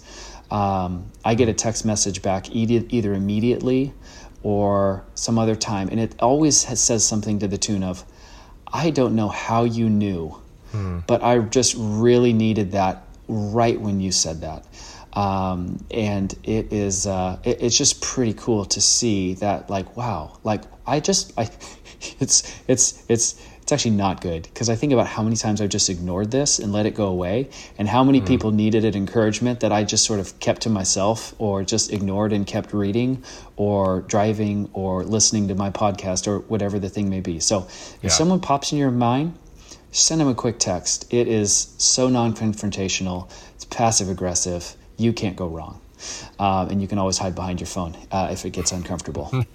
Um, 0.50 1.10
I 1.24 1.34
get 1.34 1.48
a 1.48 1.54
text 1.54 1.84
message 1.86 2.20
back 2.20 2.50
either, 2.54 2.86
either 2.90 3.14
immediately 3.14 3.94
or 4.42 5.04
some 5.14 5.38
other 5.38 5.54
time, 5.54 5.88
and 5.88 5.98
it 6.00 6.14
always 6.20 6.64
has, 6.64 6.82
says 6.82 7.06
something 7.06 7.38
to 7.38 7.48
the 7.48 7.56
tune 7.56 7.82
of, 7.82 8.04
I 8.70 8.90
don't 8.90 9.14
know 9.14 9.28
how 9.28 9.64
you 9.64 9.88
knew, 9.88 10.36
but 11.06 11.22
I 11.22 11.38
just 11.38 11.74
really 11.78 12.32
needed 12.32 12.72
that 12.72 13.04
right 13.28 13.80
when 13.80 14.00
you 14.00 14.10
said 14.12 14.40
that. 14.42 14.66
Um, 15.14 15.84
and 15.90 16.34
it 16.42 16.72
is 16.72 17.06
uh, 17.06 17.38
it, 17.44 17.62
it's 17.62 17.76
just 17.76 18.00
pretty 18.00 18.32
cool 18.32 18.64
to 18.64 18.80
see 18.80 19.34
that 19.34 19.68
like 19.68 19.94
wow 19.94 20.38
like 20.42 20.62
I 20.86 21.00
just 21.00 21.34
I 21.38 21.50
it's 22.20 22.42
it's 22.68 23.02
it's 23.08 23.40
it's 23.62 23.72
actually 23.72 23.92
not 23.92 24.20
good 24.20 24.42
because 24.42 24.68
I 24.68 24.74
think 24.74 24.92
about 24.92 25.06
how 25.06 25.22
many 25.22 25.36
times 25.36 25.60
I've 25.60 25.68
just 25.68 25.88
ignored 25.88 26.30
this 26.32 26.58
and 26.58 26.72
let 26.72 26.84
it 26.84 26.94
go 26.94 27.06
away 27.06 27.48
and 27.78 27.88
how 27.88 28.02
many 28.02 28.20
people 28.20 28.50
needed 28.50 28.84
an 28.84 28.96
encouragement 28.96 29.60
that 29.60 29.70
I 29.70 29.84
just 29.84 30.04
sort 30.04 30.18
of 30.18 30.38
kept 30.40 30.62
to 30.62 30.70
myself 30.70 31.34
or 31.38 31.62
just 31.62 31.92
ignored 31.92 32.32
and 32.32 32.44
kept 32.46 32.72
reading 32.72 33.22
or 33.56 34.00
driving 34.02 34.68
or 34.72 35.04
listening 35.04 35.46
to 35.48 35.54
my 35.54 35.70
podcast 35.70 36.26
or 36.26 36.40
whatever 36.40 36.78
the 36.80 36.88
thing 36.88 37.08
may 37.08 37.20
be. 37.20 37.38
So 37.38 37.66
if 37.68 37.98
Yeah. 38.02 38.08
someone 38.10 38.40
pops 38.40 38.72
in 38.72 38.78
your 38.78 38.90
mind 38.90 39.38
send 39.92 40.20
them 40.20 40.28
a 40.28 40.34
quick 40.34 40.58
text. 40.58 41.04
It 41.12 41.28
is 41.28 41.74
so 41.78 42.08
non 42.08 42.34
confrontational, 42.34 43.30
it's 43.54 43.64
passive 43.66 44.08
aggressive. 44.08 44.74
You 44.96 45.12
can't 45.12 45.36
go 45.36 45.46
wrong. 45.46 45.80
Um, 46.38 46.68
and 46.70 46.82
you 46.82 46.88
can 46.88 46.98
always 46.98 47.18
hide 47.18 47.34
behind 47.36 47.60
your 47.60 47.66
phone 47.68 47.96
uh, 48.10 48.28
if 48.32 48.44
it 48.44 48.50
gets 48.50 48.72
uncomfortable. 48.72 49.30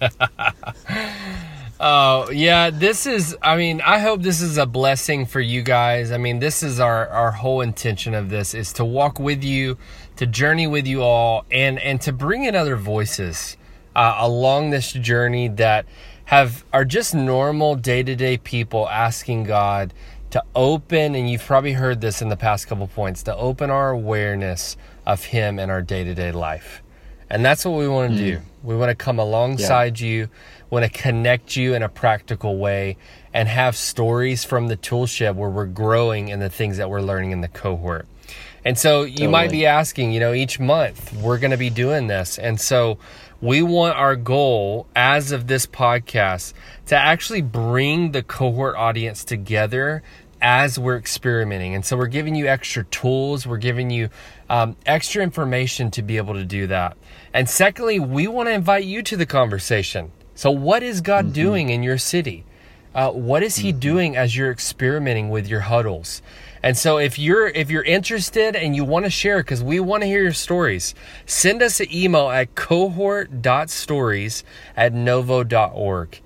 Oh, 1.80 2.28
yeah, 2.30 2.70
this 2.70 3.06
is 3.06 3.36
I 3.40 3.56
mean, 3.56 3.80
I 3.80 4.00
hope 4.00 4.22
this 4.22 4.40
is 4.40 4.58
a 4.58 4.66
blessing 4.66 5.26
for 5.26 5.40
you 5.40 5.62
guys. 5.62 6.10
I 6.10 6.18
mean, 6.18 6.40
this 6.40 6.62
is 6.62 6.80
our 6.80 7.06
our 7.08 7.30
whole 7.30 7.60
intention 7.60 8.14
of 8.14 8.30
this 8.30 8.52
is 8.52 8.72
to 8.74 8.84
walk 8.84 9.20
with 9.20 9.44
you, 9.44 9.78
to 10.16 10.26
journey 10.26 10.66
with 10.66 10.88
you 10.88 11.02
all 11.02 11.44
and 11.50 11.78
and 11.78 12.00
to 12.00 12.12
bring 12.12 12.44
in 12.44 12.56
other 12.56 12.74
voices 12.74 13.56
uh, 13.94 14.16
along 14.18 14.70
this 14.70 14.92
journey 14.92 15.46
that 15.48 15.86
have 16.24 16.64
are 16.72 16.84
just 16.84 17.14
normal 17.14 17.76
day-to-day 17.76 18.38
people 18.38 18.88
asking 18.88 19.44
God 19.44 19.94
to 20.30 20.42
open 20.54 21.14
and 21.14 21.30
you've 21.30 21.44
probably 21.44 21.72
heard 21.72 22.00
this 22.00 22.20
in 22.20 22.28
the 22.28 22.36
past 22.36 22.66
couple 22.66 22.86
points, 22.88 23.22
to 23.22 23.36
open 23.36 23.70
our 23.70 23.90
awareness 23.90 24.76
of 25.06 25.24
him 25.24 25.58
in 25.58 25.70
our 25.70 25.80
day-to-day 25.80 26.32
life. 26.32 26.82
And 27.30 27.44
that's 27.44 27.64
what 27.64 27.78
we 27.78 27.88
want 27.88 28.12
to 28.12 28.18
do. 28.18 28.40
We 28.62 28.74
want 28.74 28.90
to 28.90 28.94
come 28.94 29.18
alongside 29.18 30.00
you, 30.00 30.28
want 30.70 30.84
to 30.84 30.90
connect 30.90 31.56
you 31.56 31.74
in 31.74 31.82
a 31.82 31.88
practical 31.88 32.58
way, 32.58 32.96
and 33.32 33.48
have 33.48 33.76
stories 33.76 34.44
from 34.44 34.68
the 34.68 34.76
tool 34.76 35.06
shed 35.06 35.36
where 35.36 35.50
we're 35.50 35.66
growing 35.66 36.28
in 36.28 36.40
the 36.40 36.50
things 36.50 36.76
that 36.76 36.90
we're 36.90 37.00
learning 37.00 37.30
in 37.30 37.40
the 37.40 37.48
cohort. 37.48 38.06
And 38.64 38.76
so 38.76 39.02
you 39.02 39.10
totally. 39.10 39.28
might 39.28 39.50
be 39.50 39.66
asking, 39.66 40.12
you 40.12 40.20
know, 40.20 40.32
each 40.32 40.60
month 40.60 41.14
we're 41.14 41.38
going 41.38 41.52
to 41.52 41.56
be 41.56 41.70
doing 41.70 42.06
this. 42.06 42.38
And 42.38 42.60
so 42.60 42.98
we 43.40 43.62
want 43.62 43.96
our 43.96 44.16
goal 44.16 44.86
as 44.96 45.32
of 45.32 45.46
this 45.46 45.66
podcast 45.66 46.52
to 46.86 46.96
actually 46.96 47.42
bring 47.42 48.12
the 48.12 48.22
cohort 48.22 48.76
audience 48.76 49.24
together 49.24 50.02
as 50.40 50.78
we're 50.78 50.96
experimenting. 50.96 51.74
And 51.74 51.84
so 51.84 51.96
we're 51.96 52.06
giving 52.06 52.34
you 52.34 52.46
extra 52.46 52.84
tools, 52.84 53.46
we're 53.46 53.56
giving 53.58 53.90
you 53.90 54.08
um, 54.50 54.76
extra 54.86 55.22
information 55.22 55.90
to 55.92 56.02
be 56.02 56.16
able 56.16 56.34
to 56.34 56.44
do 56.44 56.66
that. 56.68 56.96
And 57.32 57.48
secondly, 57.48 57.98
we 57.98 58.26
want 58.26 58.48
to 58.48 58.52
invite 58.52 58.84
you 58.84 59.02
to 59.02 59.16
the 59.16 59.26
conversation. 59.26 60.10
So, 60.38 60.52
what 60.52 60.84
is 60.84 61.00
God 61.00 61.24
mm-hmm. 61.24 61.32
doing 61.34 61.68
in 61.68 61.82
your 61.82 61.98
city? 61.98 62.44
Uh, 62.94 63.10
what 63.10 63.42
is 63.42 63.56
He 63.56 63.70
mm-hmm. 63.70 63.80
doing 63.80 64.16
as 64.16 64.36
you're 64.36 64.52
experimenting 64.52 65.30
with 65.30 65.48
your 65.48 65.62
huddles? 65.62 66.22
And 66.62 66.78
so, 66.78 66.98
if 66.98 67.18
you're 67.18 67.48
if 67.48 67.72
you're 67.72 67.82
interested 67.82 68.54
and 68.54 68.76
you 68.76 68.84
want 68.84 69.04
to 69.04 69.10
share, 69.10 69.38
because 69.38 69.64
we 69.64 69.80
want 69.80 70.04
to 70.04 70.06
hear 70.06 70.22
your 70.22 70.32
stories, 70.32 70.94
send 71.26 71.60
us 71.60 71.80
an 71.80 71.88
email 71.92 72.28
at 72.28 72.54
cohort.stories 72.54 74.44
at 74.76 74.92
novo.org. 74.92 76.20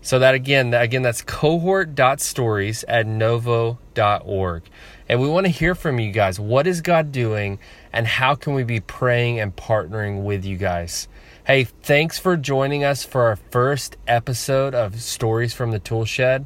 So 0.00 0.20
that 0.20 0.36
again, 0.36 0.72
again, 0.72 1.02
that's 1.02 1.22
cohort.stories 1.22 2.84
at 2.84 3.08
novo.org. 3.08 4.62
And 5.08 5.20
we 5.20 5.28
want 5.28 5.46
to 5.46 5.50
hear 5.50 5.74
from 5.74 5.98
you 5.98 6.12
guys. 6.12 6.38
What 6.38 6.68
is 6.68 6.82
God 6.82 7.10
doing 7.10 7.58
and 7.92 8.06
how 8.06 8.36
can 8.36 8.54
we 8.54 8.62
be 8.62 8.78
praying 8.78 9.40
and 9.40 9.56
partnering 9.56 10.22
with 10.22 10.44
you 10.44 10.56
guys? 10.56 11.08
Hey, 11.46 11.62
thanks 11.62 12.18
for 12.18 12.36
joining 12.36 12.82
us 12.82 13.04
for 13.04 13.22
our 13.26 13.36
first 13.36 13.96
episode 14.08 14.74
of 14.74 15.00
Stories 15.00 15.54
from 15.54 15.70
the 15.70 15.78
Toolshed. 15.78 16.44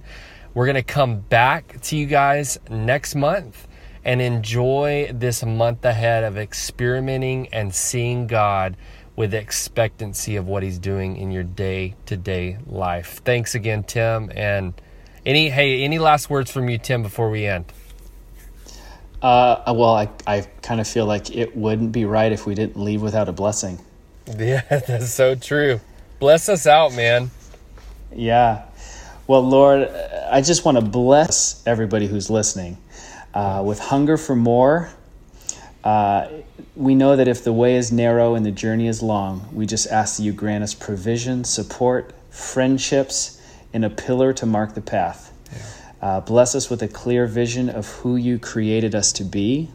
We're 0.52 0.66
going 0.66 0.74
to 0.74 0.82
come 0.82 1.20
back 1.20 1.80
to 1.84 1.96
you 1.96 2.04
guys 2.04 2.58
next 2.68 3.14
month 3.14 3.66
and 4.04 4.20
enjoy 4.20 5.10
this 5.10 5.42
month 5.42 5.86
ahead 5.86 6.22
of 6.22 6.36
experimenting 6.36 7.48
and 7.48 7.74
seeing 7.74 8.26
God 8.26 8.76
with 9.16 9.32
expectancy 9.32 10.36
of 10.36 10.46
what 10.46 10.62
he's 10.62 10.78
doing 10.78 11.16
in 11.16 11.30
your 11.30 11.44
day 11.44 11.94
to 12.04 12.18
day 12.18 12.58
life. 12.66 13.22
Thanks 13.24 13.54
again, 13.54 13.84
Tim. 13.84 14.30
And 14.34 14.74
any 15.24 15.48
hey, 15.48 15.82
any 15.82 15.98
last 15.98 16.28
words 16.28 16.50
from 16.50 16.68
you, 16.68 16.76
Tim, 16.76 17.02
before 17.02 17.30
we 17.30 17.46
end? 17.46 17.72
Uh, 19.22 19.62
well, 19.68 19.94
I, 19.94 20.10
I 20.26 20.42
kind 20.60 20.78
of 20.78 20.86
feel 20.86 21.06
like 21.06 21.34
it 21.34 21.56
wouldn't 21.56 21.92
be 21.92 22.04
right 22.04 22.32
if 22.32 22.44
we 22.44 22.54
didn't 22.54 22.78
leave 22.78 23.00
without 23.00 23.30
a 23.30 23.32
blessing. 23.32 23.78
Yeah, 24.38 24.62
that's 24.68 25.12
so 25.12 25.34
true. 25.34 25.80
Bless 26.18 26.48
us 26.48 26.66
out, 26.66 26.94
man. 26.94 27.30
Yeah. 28.14 28.64
Well, 29.26 29.42
Lord, 29.42 29.88
I 30.30 30.40
just 30.40 30.64
want 30.64 30.76
to 30.78 30.84
bless 30.84 31.62
everybody 31.66 32.06
who's 32.06 32.30
listening 32.30 32.78
uh, 33.34 33.62
with 33.64 33.78
hunger 33.78 34.16
for 34.16 34.36
more. 34.36 34.90
Uh, 35.82 36.28
we 36.76 36.94
know 36.94 37.16
that 37.16 37.26
if 37.26 37.42
the 37.42 37.52
way 37.52 37.76
is 37.76 37.90
narrow 37.90 38.34
and 38.34 38.44
the 38.44 38.50
journey 38.50 38.86
is 38.86 39.02
long, 39.02 39.48
we 39.52 39.66
just 39.66 39.88
ask 39.88 40.16
that 40.18 40.22
you 40.22 40.32
grant 40.32 40.62
us 40.62 40.74
provision, 40.74 41.44
support, 41.44 42.12
friendships, 42.30 43.40
and 43.72 43.84
a 43.84 43.90
pillar 43.90 44.32
to 44.34 44.46
mark 44.46 44.74
the 44.74 44.80
path. 44.80 45.32
Yeah. 45.52 46.08
Uh, 46.08 46.20
bless 46.20 46.54
us 46.54 46.70
with 46.70 46.82
a 46.82 46.88
clear 46.88 47.26
vision 47.26 47.68
of 47.68 47.86
who 47.86 48.16
you 48.16 48.38
created 48.38 48.94
us 48.94 49.12
to 49.12 49.24
be, 49.24 49.70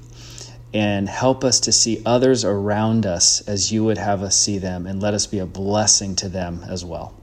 and 0.76 1.08
help 1.08 1.46
us 1.46 1.62
to 1.62 1.72
see 1.72 2.02
others 2.06 2.44
around 2.44 3.06
us 3.06 3.40
as 3.48 3.72
you 3.72 3.86
would 3.86 3.98
have 3.98 4.22
us 4.22 4.38
see 4.38 4.58
them, 4.58 4.86
and 4.86 5.02
let 5.02 5.14
us 5.14 5.26
be 5.26 5.40
a 5.40 5.46
blessing 5.46 6.18
to 6.18 6.28
them 6.28 6.66
as 6.68 6.84
well. 6.84 7.16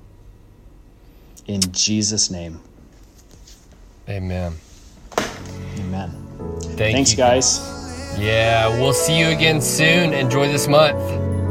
In 1.46 1.60
Jesus' 1.70 2.30
name. 2.30 2.62
Amen. 4.08 4.54
Amen. 5.78 6.10
Thank 6.60 6.94
Thanks, 6.94 7.10
you, 7.10 7.18
guys. 7.18 7.58
Yeah, 8.18 8.68
we'll 8.80 8.94
see 8.94 9.18
you 9.18 9.26
again 9.26 9.60
soon. 9.60 10.14
Enjoy 10.14 10.50
this 10.50 10.66
month. 10.66 11.41